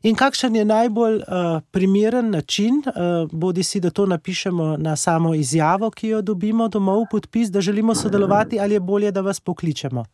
In 0.04 0.16
kakšen 0.20 0.56
je 0.56 0.66
najbolj 0.66 1.16
uh, 1.16 1.62
primeren 1.72 2.30
način, 2.30 2.82
uh, 2.86 3.30
bodi 3.32 3.64
si, 3.64 3.80
da 3.80 3.90
to 3.90 4.06
napišemo 4.06 4.78
na 4.78 4.96
samo 4.96 5.34
izjavo, 5.34 5.90
ki 5.92 6.08
jo 6.08 6.22
dobimo 6.22 6.68
domov, 6.68 7.06
podpis, 7.12 7.52
da 7.52 7.62
želimo 7.62 7.96
sodelovati, 7.96 8.60
ali 8.60 8.74
je 8.74 8.80
bolje, 8.80 9.12
da 9.12 9.22
vas 9.22 9.40
pokličemo? 9.40 10.06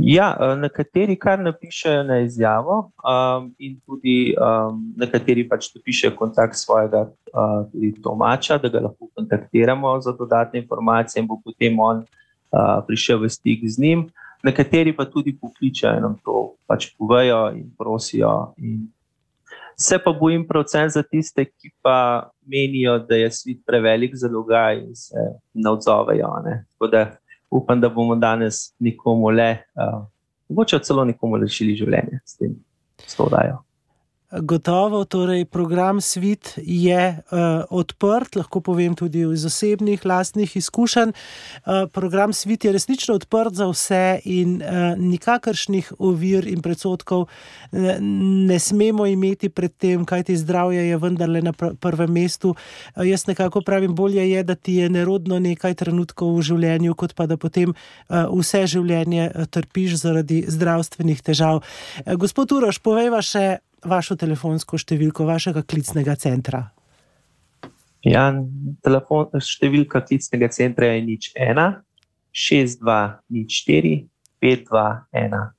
Ja, 0.00 0.36
eh, 0.40 0.56
nekateri 0.56 1.16
kar 1.16 1.38
napišejo 1.38 2.02
na 2.02 2.18
izjavo, 2.20 2.90
um, 3.00 3.48
in 3.58 3.78
tudi 3.86 4.34
um, 4.36 4.82
nekateri 4.96 5.46
pač 5.48 5.70
napišejo 5.74 6.12
kontakt 6.16 6.56
svojega 6.56 7.06
uh, 7.32 7.64
domača, 8.04 8.58
da 8.58 8.68
ga 8.68 8.82
lahko 8.88 9.08
kontaktiramo 9.14 10.00
za 10.00 10.12
dodatne 10.12 10.60
informacije, 10.60 11.20
in 11.20 11.28
bo 11.28 11.40
potem 11.44 11.80
on 11.80 12.04
uh, 12.04 12.82
prišel 12.86 13.24
v 13.24 13.30
stik 13.30 13.64
z 13.64 13.80
njim. 13.80 14.06
Nekateri 14.44 14.92
pa 14.96 15.04
tudi 15.04 15.32
pokličajo 15.40 15.96
in 15.96 16.02
nam 16.02 16.18
to 16.24 16.54
pač 16.68 16.92
povejo 16.98 17.50
in 17.56 17.70
prosijo. 17.78 18.52
In 18.58 18.86
se 19.76 19.98
pa 19.98 20.12
bojim, 20.12 20.46
predvsem 20.48 20.88
za 20.90 21.02
tiste, 21.02 21.44
ki 21.44 21.72
pa 21.82 22.30
menijo, 22.46 22.98
da 22.98 23.16
je 23.16 23.30
svet 23.30 23.64
prevelik 23.66 24.14
za 24.14 24.28
dogaj 24.28 24.78
in 24.78 24.94
se 24.94 25.30
ne 25.54 25.70
odzovejo. 25.70 26.32
Ne? 26.44 26.64
Upam, 27.50 27.80
da 27.80 27.88
bomo 27.88 28.16
danes 28.16 28.74
nikomu 28.78 29.30
le, 29.30 29.50
uh, 29.74 30.02
mogoče 30.48 30.78
celo 30.78 31.04
nikomu 31.04 31.38
rešili 31.42 31.76
življenje 31.76 32.20
s 32.24 32.36
tem, 32.38 32.56
s 33.06 33.16
to 33.16 33.28
dajo. 33.32 33.65
Gotovo, 34.40 35.04
torej 35.04 35.44
program 35.44 36.00
Svit 36.00 36.58
je 36.62 37.18
uh, 37.18 37.38
odprt, 37.70 38.36
lahko 38.36 38.60
povem 38.60 38.94
tudi 38.96 39.24
iz 39.32 39.44
osebnih, 39.44 40.04
lastnih 40.04 40.56
izkušenj. 40.56 41.08
Uh, 41.08 41.88
program 41.92 42.32
Svit 42.32 42.64
je 42.64 42.72
resnično 42.72 43.14
odprt 43.14 43.54
za 43.54 43.66
vse 43.70 44.20
in 44.24 44.62
uh, 44.62 44.98
nikakršnih 44.98 45.92
ovir 45.98 46.48
in 46.48 46.62
predsotkov 46.62 47.26
ne, 47.72 47.96
ne 48.46 48.58
smemo 48.58 49.06
imeti 49.06 49.48
pred 49.48 49.72
tem, 49.76 50.04
kaj 50.04 50.26
ti 50.28 50.36
zdravje 50.36 50.88
je 50.88 50.96
vendarle 50.96 51.42
na 51.42 51.52
pr 51.52 51.74
prvem 51.80 52.12
mestu. 52.12 52.54
Uh, 52.96 53.06
jaz 53.06 53.26
nekako 53.26 53.60
pravim, 53.60 53.94
bolje 53.94 54.30
je, 54.30 54.42
da 54.42 54.54
ti 54.54 54.74
je 54.74 54.90
nerodno 54.90 55.38
nekaj 55.38 55.74
trenutkov 55.74 56.36
v 56.38 56.42
življenju, 56.42 56.94
kot 56.94 57.14
pa 57.14 57.26
da 57.26 57.36
potem 57.36 57.72
uh, 57.72 58.26
vse 58.32 58.66
življenje 58.66 59.30
trpiš 59.50 60.00
zaradi 60.02 60.44
zdravstvenih 60.48 61.22
težav. 61.22 61.62
Uh, 61.62 62.14
gospod 62.14 62.52
Uroš, 62.52 62.82
povejva 62.82 63.22
še 63.22 63.58
vašo 63.88 64.16
telefonsko 64.18 64.78
številko 64.78 65.26
vašega 65.28 65.62
klicnega 65.62 66.16
centra? 66.20 66.62
Ja, 68.06 68.28
telefon, 68.86 69.32
številka 69.42 70.02
klicnega 70.06 70.50
centra 70.54 70.92
je 70.92 71.02
nič 71.06 71.30
ena, 71.34 71.82
šest, 72.36 72.80
dva, 72.82 73.18
nič 73.32 73.62
štiri, 73.62 73.96
pet, 74.42 74.66
dva, 74.68 75.06
ena. 75.16 75.50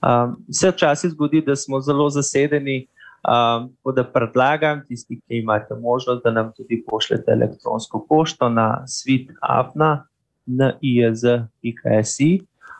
Um, 0.00 0.38
vse 0.48 0.70
včasih 0.72 1.12
zgodi, 1.12 1.42
da 1.44 1.56
smo 1.58 1.82
zelo 1.84 2.06
zasedeni, 2.12 2.86
um, 3.26 3.68
da 3.96 4.04
predlagam 4.06 4.84
tisti, 4.88 5.18
ki 5.20 5.42
imate 5.42 5.76
možnost, 5.76 6.22
da 6.24 6.32
nam 6.32 6.54
tudi 6.56 6.80
pošljete 6.88 7.32
elektronsko 7.36 8.04
pošto 8.08 8.48
na 8.48 8.86
svitafna 8.88 10.06
na 10.46 10.72
iz.si 10.80 12.30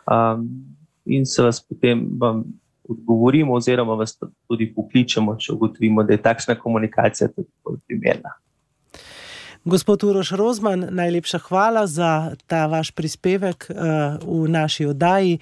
um, 0.09 0.49
in 1.05 1.25
se 1.25 1.43
vas 1.43 1.61
potem 1.61 2.07
vam 2.19 2.43
odgovorimo, 2.91 3.53
oziroma 3.53 3.95
vas 3.95 4.17
tudi 4.19 4.71
pokličemo, 4.75 5.35
če 5.39 5.53
ugotovimo, 5.53 6.03
da 6.03 6.13
je 6.13 6.21
takšna 6.21 6.55
komunikacija 6.59 7.29
tudi 7.35 7.81
primerna. 7.87 8.35
Gospod 9.65 10.03
Uroš 10.03 10.31
Rozman, 10.31 10.87
najlepša 10.89 11.39
hvala 11.39 11.87
za 11.87 12.33
ta 12.47 12.65
vaš 12.65 12.91
prispevek 12.91 13.67
uh, 13.69 13.75
v 14.25 14.49
naši 14.49 14.85
oddaji 14.85 15.37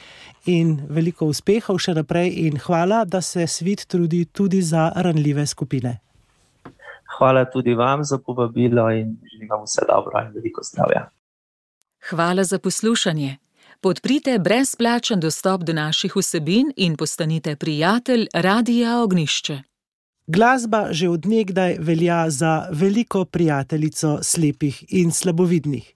in 0.46 0.74
veliko 0.90 1.30
uspehov 1.32 1.80
še 1.80 1.96
naprej. 1.96 2.34
In 2.44 2.60
hvala, 2.60 3.06
da 3.08 3.22
se 3.22 3.48
svet 3.48 3.86
trudi 3.88 4.26
tudi 4.26 4.60
za 4.62 4.92
ranljive 4.96 5.48
skupine. 5.48 6.00
Hvala 7.16 7.46
tudi 7.48 7.74
vam 7.74 8.04
za 8.04 8.20
povabilo 8.20 8.90
in 8.92 9.16
želim 9.32 9.50
vam 9.50 9.64
vse 9.64 9.88
dobro 9.88 10.20
in 10.20 10.36
veliko 10.36 10.68
zdravja. 10.68 11.08
Hvala 12.10 12.44
za 12.44 12.60
poslušanje. 12.60 13.38
Podprite 13.82 14.40
brezplačen 14.40 15.20
dostop 15.20 15.62
do 15.64 15.74
naših 15.74 16.16
vsebin 16.16 16.72
in 16.76 16.98
postanite 16.98 17.56
prijatelj 17.56 18.26
Radia 18.34 18.98
Ognišče. 19.00 19.62
Glasba 20.28 20.88
že 20.92 21.08
odnegdaj 21.10 21.78
velja 21.80 22.30
za 22.30 22.68
veliko 22.72 23.26
prijateljico 23.26 24.20
slepih 24.22 24.84
in 24.90 25.12
slabovidnih. 25.12 25.94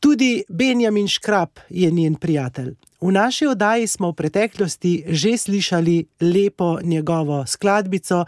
Tudi 0.00 0.42
Benjamin 0.48 1.08
Škrab 1.08 1.48
je 1.68 1.90
njen 1.90 2.14
prijatelj. 2.14 2.74
V 3.04 3.12
naši 3.12 3.46
oddaji 3.46 3.84
smo 3.86 4.10
v 4.10 4.16
preteklosti 4.16 5.04
že 5.12 5.36
slišali 5.36 6.24
lepo 6.24 6.80
njegovo 6.82 7.44
skladbico, 7.46 8.24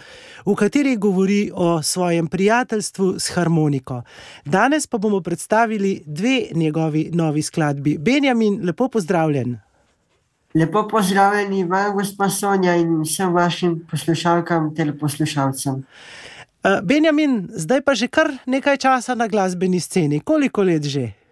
v 0.46 0.54
kateri 0.54 0.96
govori 0.96 1.50
o 1.54 1.82
svojem 1.82 2.28
prijateljstvu 2.28 3.16
s 3.18 3.32
harmoniko. 3.32 4.02
Danes 4.44 4.86
pa 4.86 4.98
bomo 4.98 5.20
predstavili 5.20 6.02
dve 6.06 6.52
njegovi 6.54 7.10
novi 7.12 7.42
skladbi. 7.42 7.98
Benjamin, 7.98 8.60
lepo 8.66 8.88
pozdravljen. 8.88 9.58
Lepo 10.54 10.88
pozdravljeni 10.88 11.64
vam, 11.64 11.94
gospod 11.96 12.32
Sonja, 12.32 12.76
in 12.76 13.00
vsem 13.00 13.32
vašim 13.32 13.86
poslušalkam 13.90 14.74
ter 14.74 14.98
poslušalcem. 14.98 15.84
Eh, 16.64 16.80
Benjamin, 16.82 17.48
zdaj 17.48 17.80
pa 17.80 17.94
že 17.94 18.08
kar 18.08 18.28
nekaj 18.46 18.76
časa 18.76 19.14
na 19.14 19.28
glasbeni 19.28 19.80
sceni. 19.80 20.20
Koliko 20.20 20.62
let 20.62 20.84
že? 20.84 21.25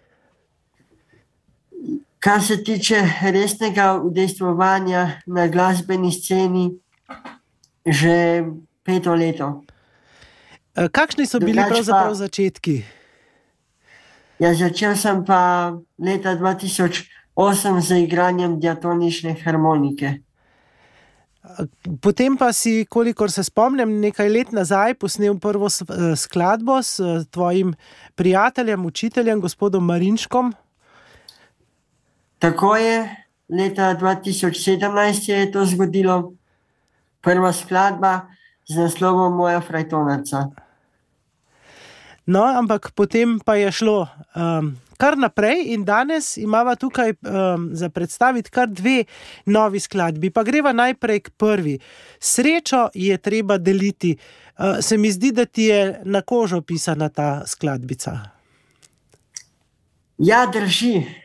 Kar 2.24 2.42
se 2.42 2.56
tiče 2.64 3.02
resnega 3.22 4.00
udejstvovanja 4.00 5.10
na 5.26 5.48
glasbeni 5.48 6.12
sceni, 6.12 6.70
že 7.86 8.44
peto 8.82 9.14
leto. 9.14 9.64
E, 10.74 10.88
kakšni 10.88 11.26
so 11.26 11.38
bili 11.38 11.60
pravzaprav 11.68 12.14
začetki? 12.14 12.78
Ja, 14.38 14.54
začel 14.54 14.96
sem 14.96 15.20
pa 15.24 15.76
leta 16.00 16.32
2008 16.40 17.80
z 17.80 18.00
igranjem 18.08 18.56
diatonične 18.60 19.36
harmonike. 19.44 20.16
Potem 22.00 22.40
pa 22.40 22.52
si, 22.56 22.86
kolikor 22.88 23.28
se 23.30 23.44
spomnim, 23.44 24.00
nekaj 24.00 24.28
let 24.32 24.52
nazaj 24.56 24.94
posnel 24.96 25.36
prvo 25.36 25.68
eh, 25.68 26.16
skladbo 26.16 26.80
s 26.82 26.96
eh, 27.00 27.24
tvojim 27.30 27.74
prijateljem, 28.16 28.86
učiteljem, 28.86 29.40
gospodom 29.40 29.84
Marinškom. 29.84 30.54
Tako 32.38 32.76
je, 32.76 33.16
leta 33.48 33.94
2017 34.00 35.26
se 35.26 35.32
je 35.32 35.52
to 35.52 35.64
zgodilo, 35.64 36.32
prva 37.20 37.52
skladba 37.52 38.20
z 38.68 38.76
naslovom 38.76 39.36
Moja 39.36 39.60
frajtonaca. 39.60 40.48
No, 42.26 42.44
ampak 42.44 42.92
potem 42.96 43.36
pa 43.40 43.56
je 43.60 43.72
šlo 43.72 44.08
um, 44.36 44.72
kar 44.96 45.18
naprej, 45.18 45.74
in 45.74 45.84
danes 45.84 46.36
imamo 46.36 46.76
tukaj 46.76 47.10
um, 47.12 47.68
za 47.76 47.88
predstaviti 47.88 48.50
kar 48.50 48.68
dve 48.68 49.04
novi 49.46 49.80
skladbi. 49.80 50.30
Pa 50.30 50.42
greva 50.42 50.72
najprej 50.72 51.20
k 51.20 51.30
prvi. 51.36 51.78
Srečo 52.20 52.88
je 52.94 53.18
treba 53.18 53.58
deliti. 53.58 54.16
Uh, 54.58 54.80
se 54.80 54.96
mi 54.96 55.10
zdi, 55.12 55.32
da 55.32 55.44
ti 55.44 55.68
je 55.68 56.00
na 56.04 56.22
kožo 56.22 56.60
pisana 56.60 57.08
ta 57.08 57.46
skladbica. 57.46 58.18
Ja, 60.18 60.46
drži. 60.46 61.23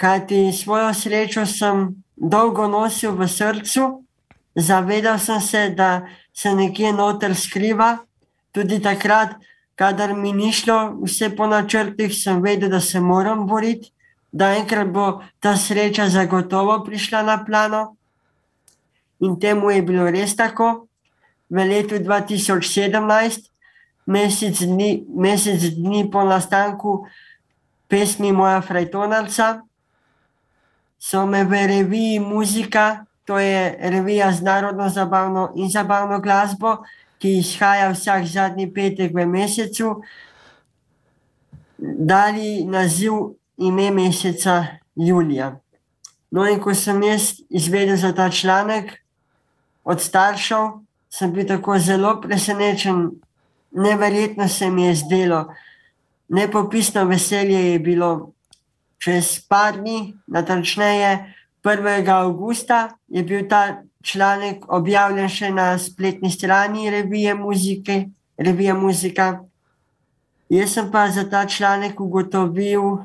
Kajti 0.00 0.52
svojo 0.52 0.94
srečo 0.94 1.44
sem 1.46 1.92
dolgo 2.16 2.64
nosil 2.68 3.12
v 3.12 3.28
srcu, 3.28 4.00
zavedal 4.56 5.18
sem 5.20 5.40
se, 5.40 5.68
da 5.76 6.08
se 6.32 6.54
nekje 6.54 6.92
noter 6.92 7.36
skriva. 7.36 7.98
Tudi 8.52 8.80
takrat, 8.80 9.36
kadar 9.76 10.16
mi 10.16 10.32
ni 10.32 10.52
šlo 10.52 10.96
vse 11.04 11.28
po 11.36 11.46
načrtih, 11.46 12.08
sem 12.16 12.40
vedel, 12.40 12.72
da 12.72 12.80
se 12.80 13.00
moram 13.00 13.44
boriti, 13.46 13.92
da 14.32 14.54
enkrat 14.56 14.88
bo 14.88 15.20
ta 15.40 15.56
sreča 15.56 16.08
zagotovo 16.08 16.80
prišla 16.84 17.22
na 17.22 17.44
plano. 17.44 17.96
In 19.20 19.36
temu 19.40 19.70
je 19.70 19.82
bilo 19.82 20.08
res 20.10 20.32
tako. 20.36 20.86
V 21.50 21.60
letu 21.60 22.00
2017, 22.00 23.50
mesec 24.06 24.64
dni, 24.64 25.04
mesec 25.12 25.60
dni 25.76 26.08
po 26.10 26.24
nastanku 26.24 27.04
pesmi 27.88 28.32
Moja 28.32 28.62
frajtonarca, 28.62 29.60
so 31.00 31.26
me 31.26 31.44
v 31.44 31.66
reviji 31.66 32.20
Muzika, 32.20 33.04
to 33.24 33.38
je 33.38 33.76
revija 33.80 34.32
z 34.32 34.42
narodno 34.42 34.88
zabavno 34.88 35.52
in 35.56 35.70
zabavno 35.70 36.20
glasbo, 36.20 36.76
ki 37.18 37.38
izhaja 37.38 37.90
vsak 37.92 38.26
zadnji 38.26 38.66
petek 38.74 39.14
v 39.14 39.26
mesecu, 39.26 40.02
dali 41.78 42.64
naziv 42.64 43.12
ime 43.56 43.90
meseca 43.90 44.66
Julija. 44.96 45.56
No, 46.30 46.46
in 46.46 46.60
ko 46.60 46.74
sem 46.74 47.02
jaz 47.02 47.40
izvedel 47.48 47.96
za 47.96 48.12
ta 48.14 48.30
članek 48.30 48.92
od 49.84 50.00
staršev, 50.00 50.68
sem 51.10 51.32
bil 51.32 51.46
tako 51.48 51.78
zelo 51.78 52.20
presenečen, 52.20 53.10
neverjetno 53.70 54.48
se 54.48 54.70
mi 54.70 54.84
je 54.84 54.94
zdelo. 54.94 55.46
Nepopisno 56.28 57.04
veselje 57.04 57.72
je 57.72 57.78
bilo. 57.78 58.32
Čez 59.00 59.40
par 59.48 59.80
dni, 59.80 60.12
natančneje 60.28 61.32
1. 61.64 62.08
avgusta, 62.12 62.88
je 63.08 63.22
bil 63.24 63.48
ta 63.48 63.80
članek 64.04 64.66
objavljen 64.68 65.28
še 65.28 65.48
na 65.56 65.78
spletni 65.80 66.28
strani 66.30 66.90
revije 66.92 67.32
Muzike, 67.34 68.10
revija 68.36 68.74
Muzika. 68.76 69.40
Jaz 70.52 70.76
sem 70.76 70.90
pa 70.92 71.06
za 71.08 71.24
ta 71.30 71.46
članek 71.48 72.00
ugotovil 72.00 73.00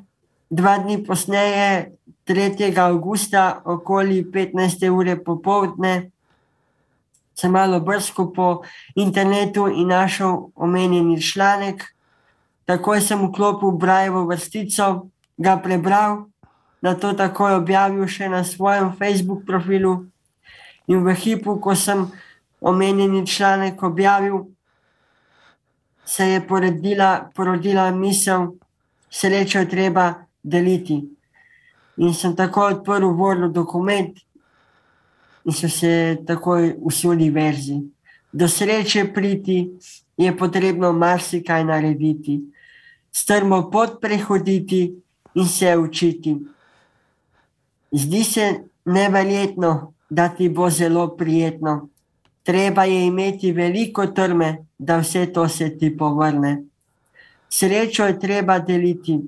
dva 0.49 0.75
dni 0.83 0.99
posneje, 1.05 1.95
3. 2.27 2.75
avgusta, 2.75 3.61
okoli 3.63 4.25
15. 4.33 4.89
ure 4.91 5.15
popovdne. 5.23 6.11
Sem 7.35 7.55
malo 7.55 7.79
brskal 7.79 8.33
po 8.35 8.63
internetu 8.95 9.71
in 9.71 9.87
našel 9.95 10.51
omenjeni 10.55 11.21
članek. 11.21 11.87
Takoj 12.65 12.99
sem 13.01 13.27
vklopil 13.29 13.71
Brajevo 13.71 14.25
vrstico, 14.25 15.07
ga 15.37 15.57
prebral, 15.57 16.25
na 16.81 16.95
to 16.95 17.13
takoj 17.13 17.57
objavil 17.59 18.07
še 18.07 18.29
na 18.29 18.43
svojem 18.43 18.93
Facebook 18.95 19.45
profilu. 19.45 20.05
In 20.87 21.01
v 21.01 21.15
hipu, 21.17 21.57
ko 21.57 21.75
sem 21.75 22.05
omenjeni 22.61 23.25
članek 23.27 23.83
objavil, 23.83 24.45
se 26.05 26.25
je 26.29 26.47
porodila, 26.47 27.31
porodila 27.35 27.89
misel, 27.91 28.53
srečo 29.09 29.59
je 29.59 29.69
treba 29.69 30.13
deliti. 30.43 31.01
In 31.97 32.13
sem 32.13 32.35
tako 32.35 32.69
odprl 32.69 33.09
Word 33.17 33.51
dokument 33.51 34.13
in 35.45 35.53
so 35.53 35.69
se 35.69 36.17
takoj 36.27 36.75
usuli 36.81 37.29
verzi. 37.29 37.79
Do 38.33 38.47
sreče 38.47 39.13
priti 39.13 39.71
je 40.17 40.37
potrebno 40.37 40.91
marsikaj 40.93 41.63
narediti, 41.63 42.41
strmo 43.11 43.69
pot 43.71 44.01
prehoditi 44.01 45.04
in 45.35 45.47
se 45.47 45.77
učiti. 45.77 46.35
Zdi 47.91 48.23
se 48.23 48.63
neverjetno, 48.85 49.93
da 50.09 50.29
ti 50.29 50.49
bo 50.49 50.69
zelo 50.69 51.07
prijetno. 51.17 51.89
Treba 52.43 52.83
je 52.83 53.05
imeti 53.05 53.51
veliko 53.51 54.07
trme, 54.07 54.65
da 54.77 54.97
vse 54.97 55.25
to 55.33 55.47
se 55.49 55.77
ti 55.77 55.97
povrne. 55.97 56.63
Srečo 57.49 58.05
je 58.05 58.19
treba 58.19 58.59
deliti 58.59 59.19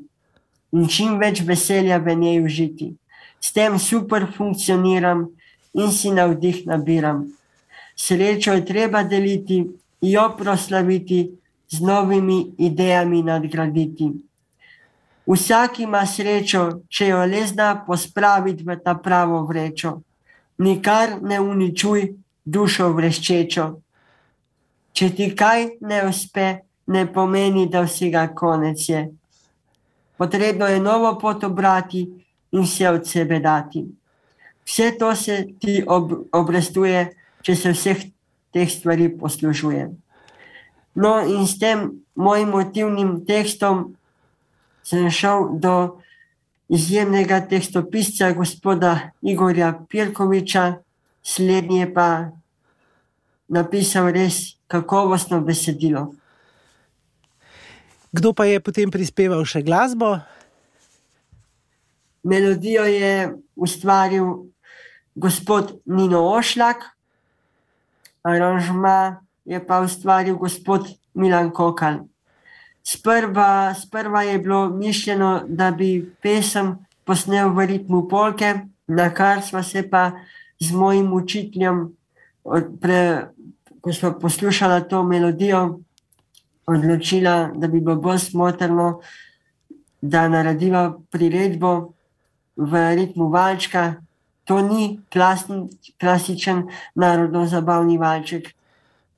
in 0.72 0.88
čim 0.88 1.18
več 1.18 1.42
veselja 1.42 1.98
v 1.98 2.16
njej 2.16 2.44
užiti. 2.46 2.92
S 3.40 3.54
tem 3.54 3.80
super 3.80 4.28
funkcioniram 4.38 5.28
in 5.74 5.92
si 5.92 6.12
navdih 6.12 6.66
nabiram. 6.68 7.26
Srečo 7.96 8.54
je 8.54 8.66
treba 8.66 9.04
deliti, 9.04 9.64
jo 10.02 10.30
proslaviti, 10.38 11.32
z 11.70 11.82
novimi 11.82 12.54
idejami 12.58 13.24
nadgraditi. 13.24 14.12
Vsak 15.28 15.80
ima 15.80 16.06
srečo, 16.08 16.86
če 16.88 17.10
jo 17.10 17.24
le 17.28 17.42
zna 17.48 17.74
pospraviti 17.88 18.64
v 18.64 18.78
ta 18.80 18.96
pravo 18.96 19.42
vrečo. 19.44 19.98
Nikar 20.64 21.18
ne 21.22 21.40
uničuj 21.44 22.06
dušo 22.46 22.94
vreščečo. 22.96 23.66
Če 24.96 25.10
ti 25.14 25.28
kaj 25.36 25.68
ne 25.84 26.06
uspe, 26.08 26.48
ne 26.88 27.04
pomeni, 27.12 27.68
da 27.68 27.84
vsega 27.84 28.24
konec 28.34 28.88
je. 28.90 29.04
Potrebno 30.18 30.72
je 30.72 30.80
novo 30.80 31.12
pot 31.20 31.44
obrati 31.44 32.06
in 32.56 32.64
vse 32.64 32.90
od 32.90 33.06
sebe 33.08 33.42
dati. 33.44 33.84
Vse 34.64 34.94
to 34.98 35.12
se 35.16 35.44
ti 35.60 35.84
ob, 35.88 36.14
obrestuje, 36.32 37.04
če 37.44 37.56
se 37.56 37.76
vseh 37.76 38.08
teh 38.56 38.72
stvari 38.72 39.12
poslužuje. 39.12 39.90
No, 40.96 41.20
in 41.28 41.46
s 41.46 41.60
tem 41.60 41.92
mojim 42.16 42.50
motivnim 42.50 43.20
tekstom 43.28 43.97
sem 44.88 45.10
šel 45.12 45.50
do 45.60 46.00
izjemnega 46.72 47.42
tekstopisca, 47.48 48.32
gospoda 48.32 49.12
Igorja 49.22 49.74
Pirkoviča, 49.90 50.80
slednji 51.24 51.80
je 51.80 51.94
pa 51.94 52.08
napisal 53.48 54.12
res 54.16 54.56
kakovostno 54.68 55.42
besedilo. 55.44 56.14
Kdo 58.12 58.32
pa 58.34 58.48
je 58.48 58.64
potem 58.64 58.92
prispeval 58.92 59.44
še 59.44 59.62
glasbo? 59.68 60.16
Melodijo 62.24 62.88
je 62.88 63.36
ustvaril 63.56 64.48
gospod 65.16 65.78
Nino 65.86 66.24
Ošlak, 66.32 66.84
aranžma 68.24 69.24
je 69.48 69.60
pa 69.60 69.84
ustvaril 69.84 70.40
gospod 70.40 70.88
Milan 71.14 71.52
Kokal. 71.52 72.08
Sprva, 72.88 73.74
sprva 73.74 74.22
je 74.22 74.40
bilo 74.40 74.70
mišljeno, 74.70 75.42
da 75.48 75.72
bi 75.72 76.16
pesem 76.22 76.78
posnel 77.04 77.50
v 77.52 77.66
ritmu 77.66 78.06
polke, 78.08 78.54
na 78.88 79.10
kar 79.14 79.42
smo 79.44 79.64
se 79.64 79.90
pa 79.90 80.12
z 80.60 80.72
mojim 80.72 81.10
učiteljem, 81.14 81.82
pre, 82.82 83.28
ko 83.82 83.94
smo 83.94 84.14
poslušali 84.22 84.88
to 84.90 85.04
melodijo, 85.04 85.80
odločila, 86.68 87.52
da 87.56 87.68
bi 87.68 87.82
bilo 87.82 87.96
bolj 87.96 88.20
smotrno, 88.30 89.02
da 90.02 90.28
narediva 90.32 90.94
priredbo 91.12 91.92
v 92.56 92.86
ritmu 92.96 93.28
valčka. 93.30 93.96
To 94.48 94.62
ni 94.62 95.02
klasni, 95.12 95.68
klasičen 96.00 96.70
narodno-zabavni 96.96 98.00
valček, 98.00 98.48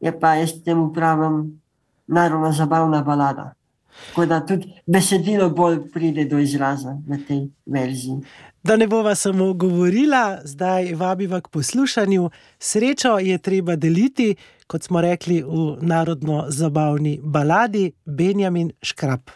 je 0.02 0.20
pa 0.20 0.34
jaz 0.42 0.58
temu 0.66 0.90
pravim 0.94 1.62
narodno-zabavna 2.08 3.06
balada. 3.06 3.59
Tako 4.08 4.26
da 4.26 4.46
tudi 4.46 4.74
besedilo 4.88 5.50
bolj 5.50 5.78
pride 5.94 6.26
do 6.26 6.40
izraza 6.40 6.98
v 7.08 7.18
tej 7.28 7.50
verziji. 7.66 8.22
Da 8.64 8.76
ne 8.76 8.88
bova 8.88 9.16
samo 9.16 9.54
govorila, 9.54 10.40
zdaj 10.44 10.94
vabiva 10.96 11.42
k 11.42 11.48
poslušanju. 11.48 12.30
Srečo 12.60 13.18
je 13.20 13.38
treba 13.38 13.76
deliti, 13.76 14.36
kot 14.68 14.84
smo 14.84 15.02
rekli 15.02 15.44
v 15.44 15.78
narodno-zabavni 15.82 17.20
baladi 17.24 17.92
Benjamin 18.06 18.72
Škrab. 18.82 19.30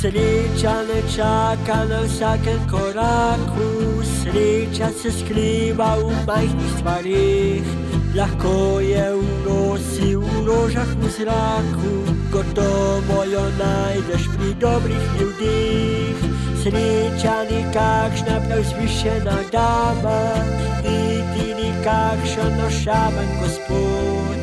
Sreča 0.00 0.82
ne 0.82 1.00
čaka 1.16 1.84
na 1.84 2.00
vsakem 2.02 2.58
koraku, 2.70 4.02
sreča 4.02 4.90
se 5.02 5.12
skriva 5.12 5.94
v 5.96 6.26
majhnih 6.26 6.72
stvarih 6.78 7.91
Lahko 8.12 8.76
je 8.84 9.08
v 9.16 9.24
nosi, 9.48 10.12
v 10.20 10.44
rožah 10.44 10.92
v 11.00 11.08
zraku, 11.08 12.04
gotovo 12.28 13.24
jo 13.24 13.40
najdeš 13.56 14.28
pri 14.36 14.52
dobrih 14.60 15.04
ljudeh. 15.16 16.18
Sreča 16.60 17.48
ni 17.48 17.64
kakšna 17.72 18.36
preusvišena 18.44 19.48
dama, 19.48 20.44
niti 20.84 21.56
ni 21.56 21.72
kakšen 21.80 22.60
ošaben 22.68 23.30
gospod. 23.40 24.38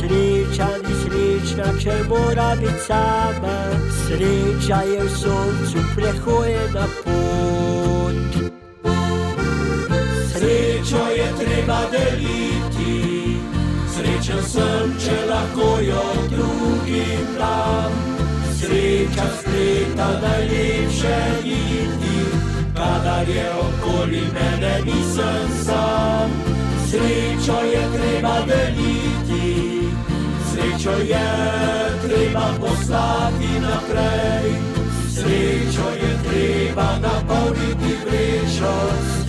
Sreča 0.00 0.68
ni 0.80 0.92
srečna, 1.04 1.68
če 1.76 1.94
mora 2.08 2.56
biti 2.56 2.80
sama, 2.88 3.56
sreča 4.08 4.80
je 4.88 5.00
v 5.04 5.10
soncu 5.12 5.78
prehojena 5.92 6.88
pot. 7.04 8.32
Srečo 10.32 11.04
je 11.12 11.28
treba 11.36 11.84
deliti, 11.92 12.79
srečen 14.30 14.42
sem, 14.46 14.90
če 14.98 15.16
lahko 15.26 15.80
jo 15.82 16.02
drugim 16.30 17.26
dam. 17.38 17.92
Sreča 18.60 19.26
spleta 19.40 20.08
najlepše 20.22 21.18
niti, 21.44 22.18
kadar 22.74 23.28
je 23.28 23.46
okoli 23.50 24.22
mene 24.34 24.74
nisem 24.84 25.50
sam. 25.64 26.30
Srečo 26.90 27.58
je 27.72 27.82
treba 27.94 28.34
deliti, 28.46 29.88
srečo 30.52 30.94
je 31.02 31.26
treba 32.06 32.46
poslati 32.60 33.52
naprej. 33.60 34.50
Srečo 35.10 35.88
je 36.02 36.12
treba 36.24 36.88
napolniti 37.02 37.92
vrečo, 38.06 38.72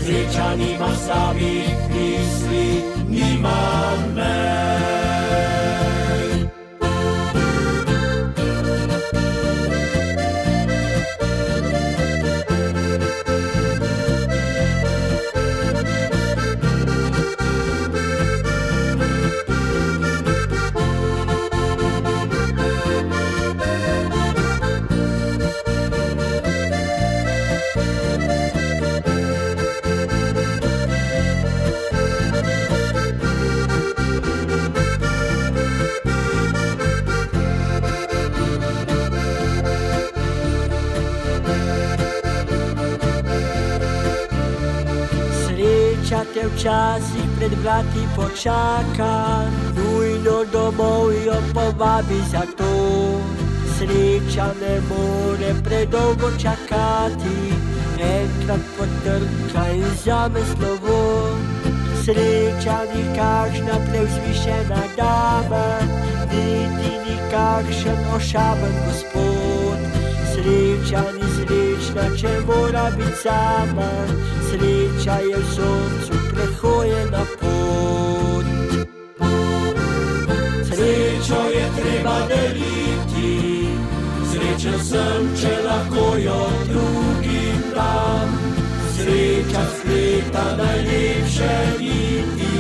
sreča 0.04 0.56
nima 0.56 0.92
samih 0.96 1.70
misli, 1.90 2.90
nima 3.22 3.94
mej. 4.16 5.11
Včasih 46.62 47.26
pred 47.38 47.54
vrati 47.63 48.06
počaka, 48.15 49.50
nujno 49.74 50.45
domov 50.54 51.10
jo 51.26 51.34
povabi 51.54 52.21
za 52.32 52.45
to. 52.58 52.74
Sreča 53.78 54.54
ne 54.62 54.78
more 54.89 55.54
predolgo 55.65 56.30
čakati, 56.38 57.50
enkrat 57.97 58.62
potrka 58.78 59.74
in 59.74 59.89
zame 60.06 60.41
slovo. 60.54 61.34
Sreča 62.06 62.78
ni 62.93 63.04
kakšna 63.17 63.76
preusvišena 63.89 64.82
dama, 64.97 65.65
niti 66.30 66.93
ni 67.06 67.17
kakšen 67.34 68.00
ošaben 68.15 68.76
gospod. 68.86 69.80
Sreča 70.34 71.04
ni 71.17 71.26
srečna, 71.36 72.06
če 72.17 72.39
mora 72.45 72.91
biti 72.97 73.17
sama, 73.24 73.89
sreča 74.50 75.17
je 75.26 75.38
v 75.38 75.45
soncu 75.56 76.21
prehojena 76.32 77.24
pot. 77.39 78.46
Srečo 80.65 81.41
je 81.56 81.65
treba 81.78 82.15
deliti, 82.32 83.32
srečen 84.32 84.80
sem, 84.80 85.22
če 85.36 85.54
lahko 85.67 86.06
jo 86.17 86.41
drugim 86.70 87.60
dam. 87.76 88.30
Sreča 88.96 89.63
spleta 89.76 90.46
najlepše 90.58 91.54
niti, 91.80 92.54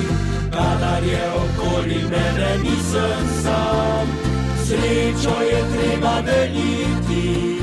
kadar 0.51 1.03
je 1.03 1.23
okoli 1.43 2.01
mene 2.11 2.51
nisem 2.63 3.25
sam. 3.43 4.05
Srečo 4.67 5.35
je 5.51 5.61
treba 5.73 6.21
deliti, 6.21 7.59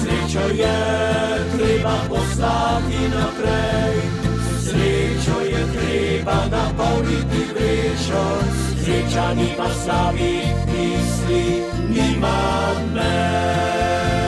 srečo 0.00 0.44
je 0.54 0.78
treba 1.56 1.96
poslati 2.08 3.00
naprej. 3.14 3.96
Srečo 4.64 5.03
treba 5.74 6.38
napolniti 6.50 7.40
vrečo, 7.50 8.22
sreča 8.84 9.34
nima 9.34 9.68
samih 9.86 10.46
misli, 10.66 11.62
nima 11.88 12.38
mej. 12.94 14.23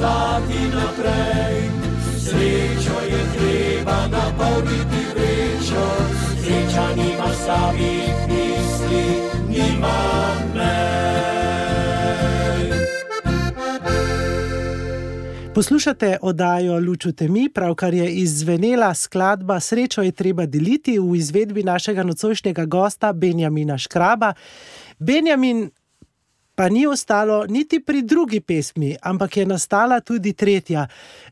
Poslati 0.00 0.62
naprej. 0.74 1.70
Srečo 2.18 2.96
je 3.10 3.22
treba 3.36 4.06
napolniti 4.08 5.00
vrečo, 5.14 5.84
sreča 6.42 6.86
nima 6.96 7.34
samih 7.46 8.12
misli, 8.28 9.04
nima 9.48 10.00
mej. 10.54 10.90
Poslušate 15.54 16.16
oddajo 16.22 16.78
Luču 16.78 17.12
temi, 17.12 17.48
pravkar 17.54 17.94
je 17.94 18.14
izzvenela 18.14 18.94
skladba 18.94 19.60
Srečo 19.60 20.02
je 20.02 20.12
treba 20.12 20.46
deliti 20.46 20.98
v 20.98 21.16
izvedbi 21.16 21.62
našega 21.62 22.02
nocojšnjega 22.02 22.64
gosta 22.64 23.12
Benjamina 23.12 23.78
Škraba. 23.78 24.32
Benjamin 24.98 25.70
pa 26.60 26.68
ni 26.68 26.86
ostalo 26.86 27.46
niti 27.48 27.80
pri 27.80 28.02
drugi 28.02 28.40
pesmi, 28.40 28.96
ampak 29.02 29.36
je 29.36 29.46
nastala 29.46 30.00
tudi 30.00 30.32
tretja. 30.32 30.88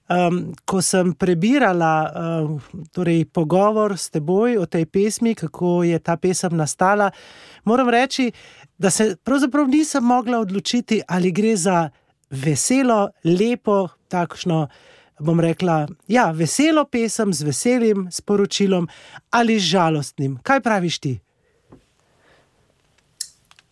Um, 0.08 0.54
ko 0.64 0.80
sem 0.82 1.12
prebirala 1.12 1.92
um, 2.08 2.54
torej 2.96 3.26
pogovor 3.28 3.92
s 3.98 4.08
teboj 4.08 4.56
o 4.56 4.64
tej 4.64 4.86
pesmi, 4.88 5.34
kako 5.34 5.82
je 5.84 5.98
ta 5.98 6.16
pesem 6.16 6.56
nastala, 6.56 7.10
moram 7.64 7.92
reči, 7.92 8.32
da 8.78 8.90
se 8.90 9.16
pravzaprav 9.24 9.68
nisem 9.68 10.04
mogla 10.04 10.40
odločiti, 10.40 11.02
ali 11.08 11.32
gre 11.32 11.56
za 11.56 11.90
veselo, 12.30 13.10
lepo, 13.24 13.88
takšno, 14.08 14.64
bom 15.20 15.44
rekla, 15.44 15.88
ja, 16.08 16.30
veselo 16.32 16.86
pesem 16.88 17.36
z 17.36 17.44
veselim 17.44 18.08
sporočilom 18.10 18.88
ali 19.30 19.60
žalostnim. 19.60 20.40
Kaj 20.42 20.64
praviš 20.64 20.98
ti? 20.98 21.18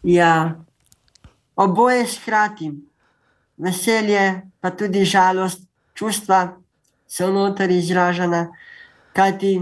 Ja, 0.02 0.60
oboje 1.56 2.06
skrati. 2.06 2.72
Veselje, 3.56 4.42
pa 4.60 4.70
tudi 4.70 5.04
žalost, 5.04 5.64
čustva 5.94 6.56
so 7.08 7.30
noter 7.32 7.70
izražena, 7.70 8.52
kajti 9.16 9.60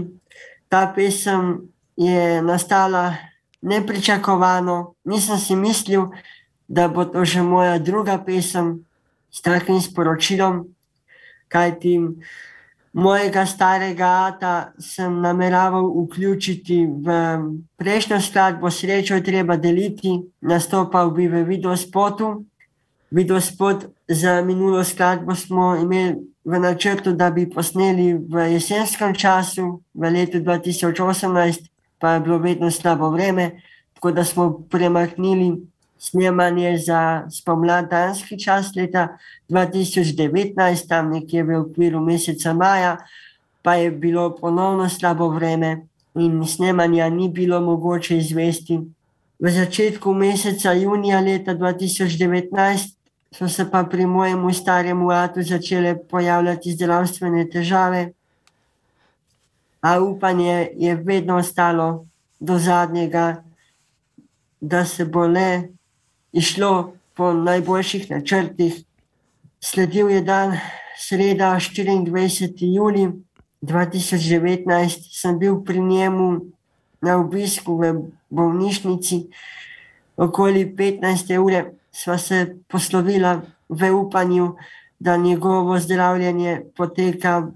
ta 0.69 0.91
pesem 0.95 1.71
je 1.95 2.41
nastala 2.41 3.15
nepričakovano. 3.61 4.93
Nisem 5.03 5.37
si 5.37 5.55
mislil, 5.55 6.11
da 6.67 6.87
bo 6.87 7.05
to 7.05 7.25
že 7.25 7.41
moja 7.41 7.79
druga 7.79 8.17
pesem 8.17 8.85
s 9.31 9.41
takim 9.41 9.81
sporočilom, 9.81 10.67
kajti 11.47 11.99
mojega 12.95 13.43
starega 13.45 14.09
ata 14.25 14.71
sem 14.79 15.19
nameraval 15.21 15.89
vključiti 16.05 16.85
v 16.87 17.15
prejšnjo 17.77 18.21
skladbo 18.21 18.71
Srečo 18.71 19.19
je 19.19 19.23
treba 19.23 19.57
deliti, 19.59 20.15
nastopal 20.41 21.11
bi 21.11 21.27
v 21.27 21.43
videospotu, 21.43 22.45
Video 23.11 23.41
spot 23.41 23.85
za 24.07 24.41
minulo 24.41 24.83
skladbo 24.83 25.35
smo 25.35 25.75
imeli 25.75 26.15
v 26.45 26.59
načrtu, 26.59 27.13
da 27.13 27.29
bi 27.31 27.49
posneli 27.49 28.13
v 28.13 28.51
jesenskem 28.51 29.15
času, 29.15 29.81
v 29.93 30.09
letu 30.11 30.41
2018, 30.43 31.69
pa 31.99 32.11
je 32.13 32.19
bilo 32.19 32.37
vedno 32.37 32.71
slabo 32.71 33.09
vreme, 33.09 33.61
tako 33.93 34.11
da 34.11 34.23
smo 34.23 34.65
premaknili 34.69 35.53
snemanje 35.97 36.77
za 36.77 37.27
spomladanski 37.31 38.39
čas 38.39 38.75
leta 38.75 39.17
2019, 39.49 40.87
tam 40.87 41.09
nekje 41.11 41.43
v 41.43 41.59
okviru 41.59 41.99
meseca 41.99 42.53
maja, 42.53 42.97
pa 43.61 43.75
je 43.75 43.91
bilo 43.91 44.35
ponovno 44.35 44.89
slabo 44.89 45.29
vreme 45.29 45.87
in 46.15 46.45
snemanja 46.47 47.09
ni 47.09 47.29
bilo 47.29 47.61
mogoče 47.61 48.17
izvesti. 48.17 48.79
V 49.39 49.51
začetku 49.51 50.13
meseca 50.13 50.73
junija 50.73 51.19
leta 51.19 51.55
2019 51.55 52.95
so 53.31 53.49
se 53.49 53.71
pa 53.71 53.83
pri 53.83 54.05
mojemu 54.05 54.53
staremu 54.53 55.11
atu 55.11 55.43
začele 55.43 55.97
pojavljati 56.09 56.71
zdravstvene 56.71 57.49
težave, 57.49 58.11
a 59.81 59.99
upanje 59.99 60.69
je 60.75 60.95
vedno 60.95 61.37
ostalo 61.37 62.05
do 62.39 62.57
zadnjega, 62.59 63.43
da 64.61 64.85
se 64.85 65.05
bo 65.05 65.27
le 65.27 65.74
išlo 66.35 66.93
po 67.15 67.33
najboljših 67.33 68.11
načrtih. 68.11 68.83
Sledil 69.59 70.09
je 70.09 70.21
dan 70.21 70.57
sreda, 70.99 71.55
24. 71.55 72.51
juli 72.75 73.07
2019, 73.61 75.07
sem 75.11 75.39
bil 75.39 75.63
pri 75.63 75.79
njemu 75.79 76.41
na 77.01 77.17
obisku 77.17 77.77
v 77.77 77.93
bolnišnici, 78.29 79.25
okoli 80.17 80.65
15. 80.75 81.37
ure 81.39 81.71
sva 81.91 82.17
se 82.17 82.55
poslovila 82.67 83.41
v 83.69 83.91
upanju, 83.91 84.55
da 84.99 85.17
njegovo 85.17 85.79
zdravljenje 85.79 86.61
poteka 86.75 87.51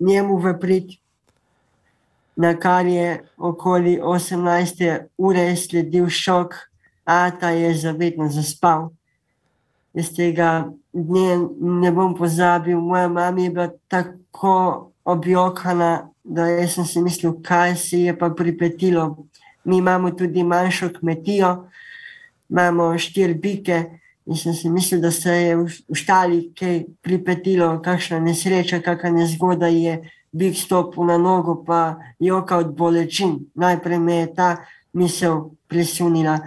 njemu 0.00 0.36
v 0.36 0.54
prid, 0.60 0.96
na 2.36 2.54
kar 2.56 2.86
je 2.86 3.24
okoli 3.36 3.98
18. 4.00 5.06
ure 5.18 5.56
sledil 5.56 6.08
šok, 6.08 6.67
a 7.08 7.30
ta 7.30 7.50
je 7.50 7.72
zavedno 7.74 8.28
zaspal. 8.28 8.90
Jaz 9.96 10.10
tega 10.12 10.68
dne 10.92 11.48
ne 11.56 11.92
bom 11.92 12.12
pozabil, 12.12 12.76
moja 12.76 13.08
mama 13.08 13.40
je 13.40 13.50
bila 13.50 13.70
tako 13.88 14.92
objokana, 15.04 16.10
da 16.24 16.44
sem 16.68 16.84
si 16.84 17.00
mislil, 17.00 17.38
kaj 17.42 17.76
se 17.76 18.00
je 18.02 18.12
pa 18.18 18.28
pripetilo. 18.30 19.24
Mi 19.64 19.78
imamo 19.78 20.10
tudi 20.10 20.44
manjšo 20.44 20.90
kmetijo, 20.98 21.68
imamo 22.50 22.98
štiri 22.98 23.34
bike. 23.34 23.84
In 24.26 24.36
sem 24.36 24.52
si 24.52 24.68
mislil, 24.68 25.00
da 25.00 25.10
se 25.10 25.32
je 25.32 25.56
v 25.56 25.96
štali 25.96 26.50
kaj 26.52 26.82
pripetilo, 27.00 27.78
kakšna 27.80 28.20
nesreča, 28.20 28.82
kakšna 28.84 29.14
nezgoda 29.22 29.72
je, 29.72 30.02
bik 30.32 30.56
stopil 30.56 31.08
na 31.08 31.16
nogo, 31.16 31.64
pa 31.64 31.96
joka 32.20 32.58
od 32.60 32.76
bolečin. 32.76 33.38
Najprej 33.54 33.98
me 33.98 34.20
je 34.20 34.34
ta 34.34 34.50
misel 34.92 35.56
prisunila, 35.68 36.38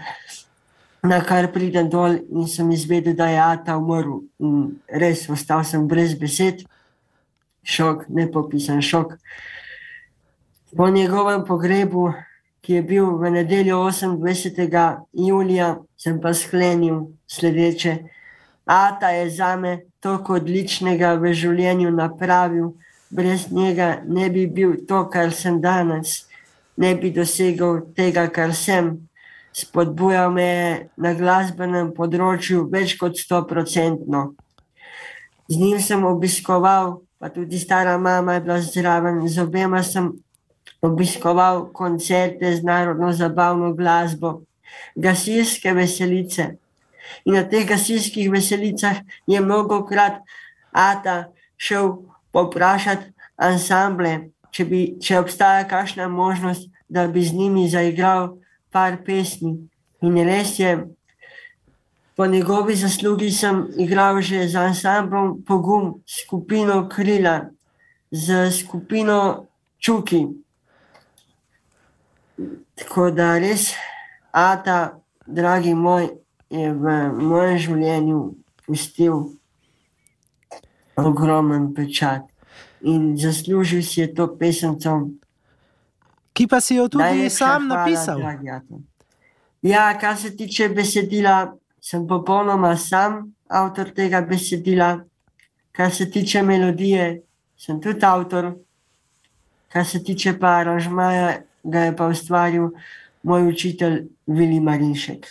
na 1.04 1.22
kar 1.26 1.52
pridem 1.54 1.90
dol 1.90 2.20
in 2.30 2.48
sem 2.48 2.72
izvedel, 2.72 3.16
da 3.16 3.28
je 3.28 3.40
Ata 3.42 3.78
umrl. 3.78 4.22
In 4.40 4.82
res, 4.88 5.28
ostal 5.30 5.64
sem 5.66 5.88
brez 5.88 6.14
besed, 6.18 6.66
šok, 7.64 8.06
ne 8.10 8.28
popisan 8.32 8.82
šok. 8.82 9.18
Po 10.78 10.88
njegovem 10.90 11.46
pogrebu 11.46 12.12
ki 12.62 12.74
je 12.74 12.82
bil 12.82 13.18
v 13.18 13.32
nedeljo 13.32 13.78
28. 13.90 15.02
julija, 15.14 15.78
sem 15.98 16.22
pa 16.22 16.34
sklenil 16.34 17.08
sledeče. 17.28 17.98
Ata 18.66 19.10
je 19.10 19.30
za 19.30 19.56
me 19.56 19.80
toliko 20.00 20.38
odličnega 20.38 21.16
v 21.18 21.34
življenju 21.34 21.92
napravil, 21.92 22.74
brez 23.10 23.50
njega 23.52 24.02
ne 24.06 24.30
bi 24.30 24.46
bil 24.48 24.78
to, 24.88 25.08
kar 25.10 25.34
sem 25.34 25.58
danes, 25.62 26.28
ne 26.78 26.94
bi 26.96 27.10
dosegel 27.12 27.82
tega, 27.98 28.28
kar 28.30 28.54
sem. 28.54 28.94
Spodbujal 29.54 30.32
me 30.32 30.50
na 30.96 31.12
glasbenem 31.18 31.92
področju 31.96 32.68
več 32.72 32.96
kot 33.00 33.20
sto 33.20 33.42
procentno. 33.48 34.32
Z 35.52 35.60
njim 35.60 35.80
sem 35.84 36.06
obiskoval, 36.08 37.02
pa 37.20 37.30
tudi 37.30 37.60
stara 37.60 37.98
mama 38.00 38.38
je 38.38 38.44
bila 38.46 38.60
zraven, 38.64 39.20
z 39.28 39.44
obema 39.44 39.84
sem 39.84 40.14
obiskoval 40.82 41.68
koncerte 41.76 42.56
z 42.56 42.64
narodno 42.64 43.12
zabavno 43.14 43.74
glasbo, 43.76 44.42
gasilske 44.96 45.74
veselice. 45.76 46.56
In 47.26 47.36
na 47.36 47.44
teh 47.44 47.68
gasilskih 47.68 48.32
veselicah 48.32 49.04
je 49.28 49.42
mnogo 49.42 49.84
krat 49.86 50.22
Ata 50.72 51.34
šel 51.60 51.92
poprašati 52.32 53.12
ansamble, 53.36 54.32
če, 54.56 54.66
bi, 54.66 54.82
če 55.04 55.20
obstaja 55.20 55.66
kakšna 55.68 56.08
možnost, 56.08 56.70
da 56.88 57.08
bi 57.12 57.24
z 57.24 57.36
njimi 57.36 57.68
zaigral 57.72 58.38
par 58.72 58.98
pesmi. 59.06 59.58
In 60.02 60.18
res 60.26 60.58
je, 60.60 60.72
po 62.16 62.26
njegovi 62.26 62.76
zaslugi 62.76 63.32
sem 63.32 63.68
igral 63.78 64.22
že 64.22 64.48
z 64.48 64.56
ansamblom 64.56 65.44
Pogum, 65.44 66.02
skupino 66.08 66.90
Krila, 66.90 67.50
z 68.12 68.52
skupino 68.52 69.48
Čuki. 69.80 70.28
Tako 72.76 73.12
da 73.12 73.38
res, 73.38 73.74
Ata, 74.32 74.98
dragi 75.28 75.74
moj, 75.74 76.10
je 76.52 76.74
v 76.74 76.96
mojem 77.16 77.58
življenju 77.58 78.20
pustil 78.66 79.32
ogromen 81.00 81.72
pečat 81.74 82.28
in 82.84 83.16
zaslužil 83.18 83.84
si 83.84 84.02
je 84.02 84.08
to 84.14 84.28
pesemco. 84.38 85.12
Ki 86.34 86.48
pa 86.48 86.62
si 86.62 86.76
jo 86.76 86.88
tudi 86.88 87.04
Najlepša 87.04 87.38
sam 87.38 87.68
hvala, 87.68 87.80
napisal. 87.80 88.20
Ja, 89.62 89.98
kar 90.00 90.18
se 90.18 90.36
tiče 90.36 90.70
besedila, 90.70 91.54
sem 91.82 92.08
popolnoma 92.08 92.76
sam 92.78 93.34
avtor 93.48 93.92
tega 93.96 94.22
besedila. 94.22 95.00
Kar 95.72 95.92
se 95.92 96.10
tiče 96.12 96.42
melodije, 96.44 97.22
sem 97.58 97.82
tudi 97.82 98.06
avtor. 98.06 98.54
Kar 99.72 99.86
se 99.86 100.04
tiče 100.04 100.38
pa 100.40 100.58
aranžmaja, 100.60 101.42
ga 101.64 101.80
je 101.80 101.96
pa 101.96 102.08
ustvaril 102.08 102.72
moj 103.24 103.48
učitelj 103.48 104.02
Vili 104.28 104.60
Marinšek. 104.60 105.28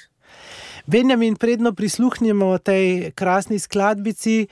Benjamin, 0.86 1.36
predno 1.36 1.72
prisluhnemo 1.72 2.58
tej 2.58 3.12
krasni 3.14 3.58
skladbici. 3.58 4.46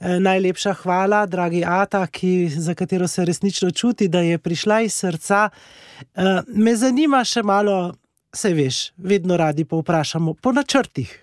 Eh, 0.00 0.20
najlepša 0.20 0.72
hvala, 0.82 1.26
dragi 1.26 1.62
Ata, 1.66 2.06
ki, 2.06 2.48
za 2.48 2.74
katero 2.74 3.08
se 3.08 3.24
resnično 3.24 3.70
čuti, 3.70 4.08
da 4.08 4.20
je 4.20 4.38
prišla 4.38 4.80
iz 4.80 4.94
srca. 4.94 5.48
Eh, 6.14 6.40
me 6.46 6.76
zanima 6.76 7.24
še 7.24 7.42
malo, 7.42 7.94
se 8.34 8.54
veš, 8.54 8.92
vedno 8.96 9.36
radi 9.36 9.64
povprašamo 9.64 10.34
po 10.34 10.52
načrtih. 10.52 11.20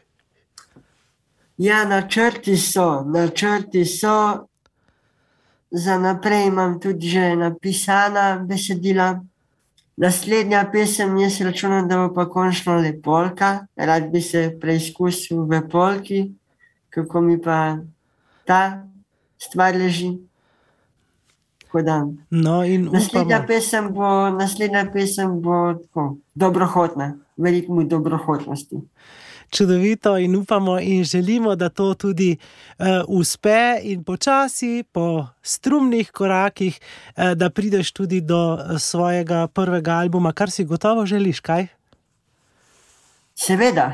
Ja, 1.58 1.86
načrti 1.86 2.58
so, 2.58 3.04
načrti 3.06 3.86
so. 3.86 4.48
Za 5.72 5.98
naprej 5.98 6.48
imam 6.48 6.80
tudi 6.80 7.08
že 7.08 7.36
napisana 7.36 8.40
besedila. 8.48 9.22
Naslednja 9.98 10.66
pesem, 10.72 11.18
jaz 11.18 11.42
računam, 11.42 11.88
da 11.88 11.98
bo 11.98 12.14
pa 12.14 12.26
končno 12.30 12.80
le 12.82 12.96
polka, 13.02 13.68
rad 13.76 14.10
bi 14.12 14.22
se 14.22 14.58
preizkusil 14.62 15.44
v 15.46 15.62
polki, 15.70 16.22
kako 16.90 17.22
mi 17.22 17.38
pa 17.42 17.78
ta 18.46 18.88
stvar 19.38 19.76
leži. 19.76 20.18
No, 22.30 22.62
naslednja, 22.92 23.44
pesem 23.48 23.94
bo, 23.94 24.30
naslednja 24.30 24.86
pesem 24.94 25.42
bo 25.42 25.74
tako, 25.74 26.18
dobrohotna, 26.36 27.14
veliko 27.38 27.74
mu 27.74 27.84
dobrohotnosti. 27.84 28.82
Čudovito 29.52 30.18
in 30.18 30.36
upamo 30.36 30.80
in 30.80 31.04
želimo, 31.04 31.56
da 31.56 31.70
to 31.70 31.94
tudi 31.94 32.38
uh, 32.80 32.86
uspe 33.08 33.80
in 33.84 34.04
počasi, 34.04 34.84
po 34.92 35.28
strumnih 35.42 36.12
korakih, 36.12 36.80
uh, 36.80 37.32
da 37.32 37.50
prideš 37.50 37.92
tudi 37.92 38.22
do 38.22 38.58
eh, 38.60 38.80
svojega 38.80 39.48
prvega 39.48 39.92
albuma, 39.92 40.32
kar 40.32 40.52
si 40.52 40.64
gotovo 40.64 41.06
želiš, 41.06 41.40
kaj? 41.40 41.68
Seveda, 43.36 43.92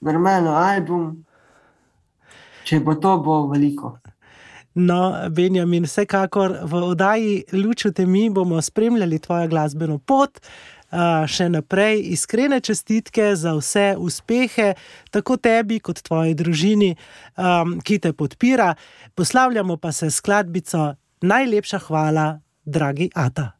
normalno 0.00 0.54
album, 0.54 1.24
če 2.64 2.80
bo 2.80 2.94
to, 2.94 3.16
bo 3.18 3.46
veliko. 3.50 3.96
No, 4.74 5.14
Benjamin, 5.30 5.84
vsekakor 5.84 6.58
v 6.62 6.82
oddaji 6.92 7.44
Lučute 7.52 8.06
mi 8.06 8.28
bomo 8.30 8.62
spremljali 8.62 9.18
tvojo 9.18 9.48
glasbeno 9.48 9.98
pot 9.98 10.38
še 11.26 11.48
naprej 11.48 12.02
iskrene 12.12 12.60
čestitke 12.60 13.36
za 13.36 13.54
vse 13.54 13.94
uspehe, 13.98 14.74
tako 15.10 15.36
tebi 15.36 15.78
kot 15.80 16.02
tvoji 16.02 16.34
družini, 16.34 16.96
um, 17.36 17.78
ki 17.80 17.98
te 17.98 18.12
podpira. 18.12 18.74
Poslavljamo 19.14 19.76
pa 19.76 19.92
se 19.92 20.10
skladbico 20.10 20.94
Najlepša 21.22 21.78
hvala, 21.86 22.40
dragi 22.64 23.10
Ata. 23.14 23.52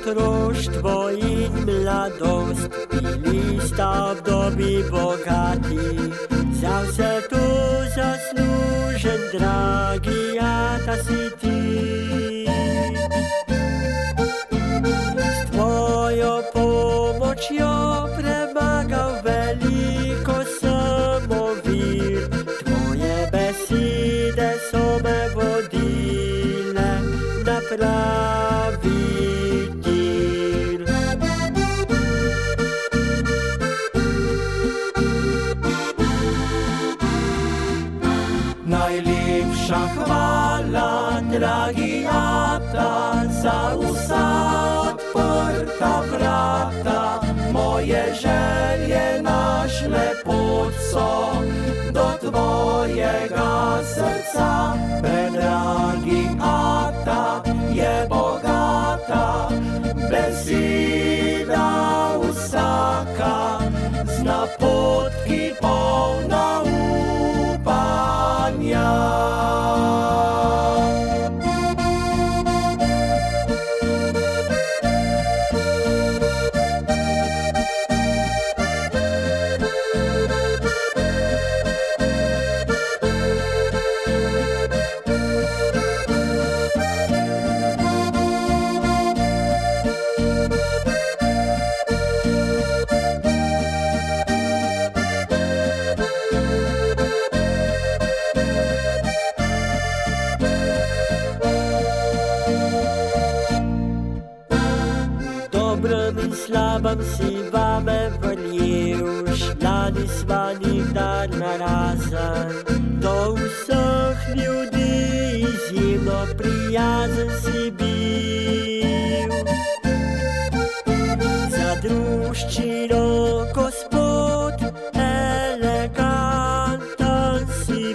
Otroštvo 0.00 1.10
in 1.10 1.52
mladost, 1.66 2.70
bili 3.22 3.60
sta 3.60 4.12
obdobji 4.12 4.84
bogati, 4.90 6.12
za 6.52 6.82
vse 6.82 7.20
to 7.30 7.44
zaslužen, 7.94 9.20
dragi, 9.32 10.36
ja, 10.36 10.78
ta 10.86 10.96
si 10.96 11.30
ti. 11.40 12.29
Zna 64.30 64.46
pot, 64.58 64.79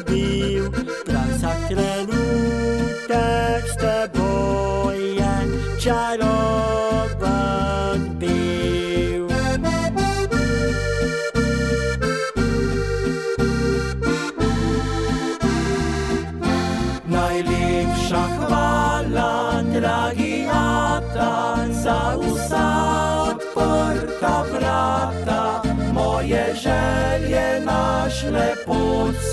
si 0.08 0.35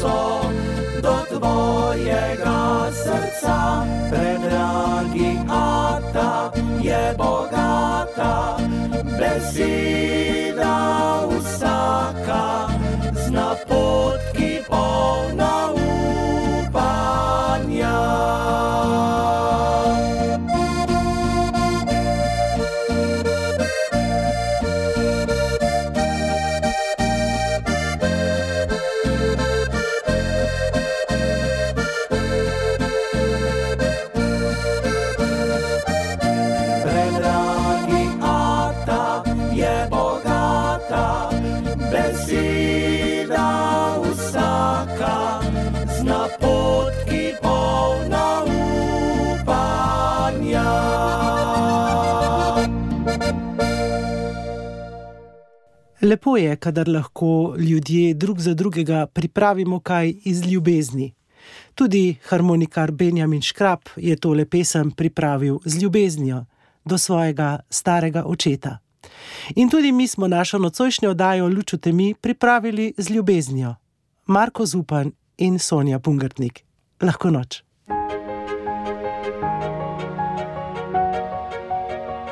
so 0.03 0.43
do 1.03 1.17
tvojega 1.31 2.91
srca. 2.91 3.87
Predragi 4.11 5.39
Ata 5.49 6.51
je 6.83 7.15
bogata, 7.17 8.59
beseda 9.19 10.42
Lepo 56.13 56.37
je, 56.37 56.57
kadar 56.57 56.89
lahko 56.89 57.55
ljudje 57.59 58.15
drug 58.15 58.41
za 58.41 58.55
drugega 58.55 59.07
pripravimo 59.07 59.81
kaj 59.81 60.15
iz 60.25 60.47
ljubezni. 60.47 61.15
Tudi 61.75 62.17
harmonikar 62.29 62.91
Benjamin 62.91 63.43
Škrab 63.43 63.81
je 63.97 64.17
tole 64.17 64.45
pesem 64.45 64.91
pripravil 64.91 65.59
z 65.65 65.83
ljubeznijo 65.83 66.45
do 66.85 66.99
svojega 66.99 67.59
starega 67.71 68.25
očeta. 68.27 68.79
In 69.55 69.71
tudi 69.71 69.93
mi 69.93 70.07
smo 70.07 70.29
našo 70.29 70.59
nocojšnjo 70.59 71.11
oddajo 71.11 71.49
Luču 71.49 71.79
temi 71.79 72.15
pripravili 72.21 72.95
z 72.99 73.11
ljubeznijo. 73.11 73.75
Marko 74.27 74.67
Zupan 74.67 75.13
in 75.39 75.59
Sonja 75.59 75.99
Pungrtnik. 75.99 76.61
Lahko 77.01 77.31
noč. 77.31 77.63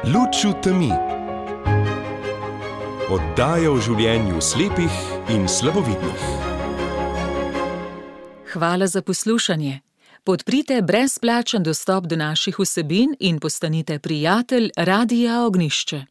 Luč 0.05 0.45
v 0.45 0.61
temi. 0.63 1.20
Oddaja 3.11 3.73
o 3.75 3.79
življenju 3.83 4.39
slepih 4.39 4.99
in 5.35 5.49
slabovidnih. 5.51 6.27
Hvala 8.53 8.87
za 8.87 9.03
poslušanje. 9.03 9.81
Podprite 10.23 10.79
brezplačen 10.83 11.67
dostop 11.67 12.07
do 12.07 12.17
naših 12.17 12.61
vsebin 12.63 13.17
in 13.19 13.41
postanite 13.43 13.99
prijatelj 13.99 14.71
Radia 14.77 15.41
Ognišče. 15.43 16.05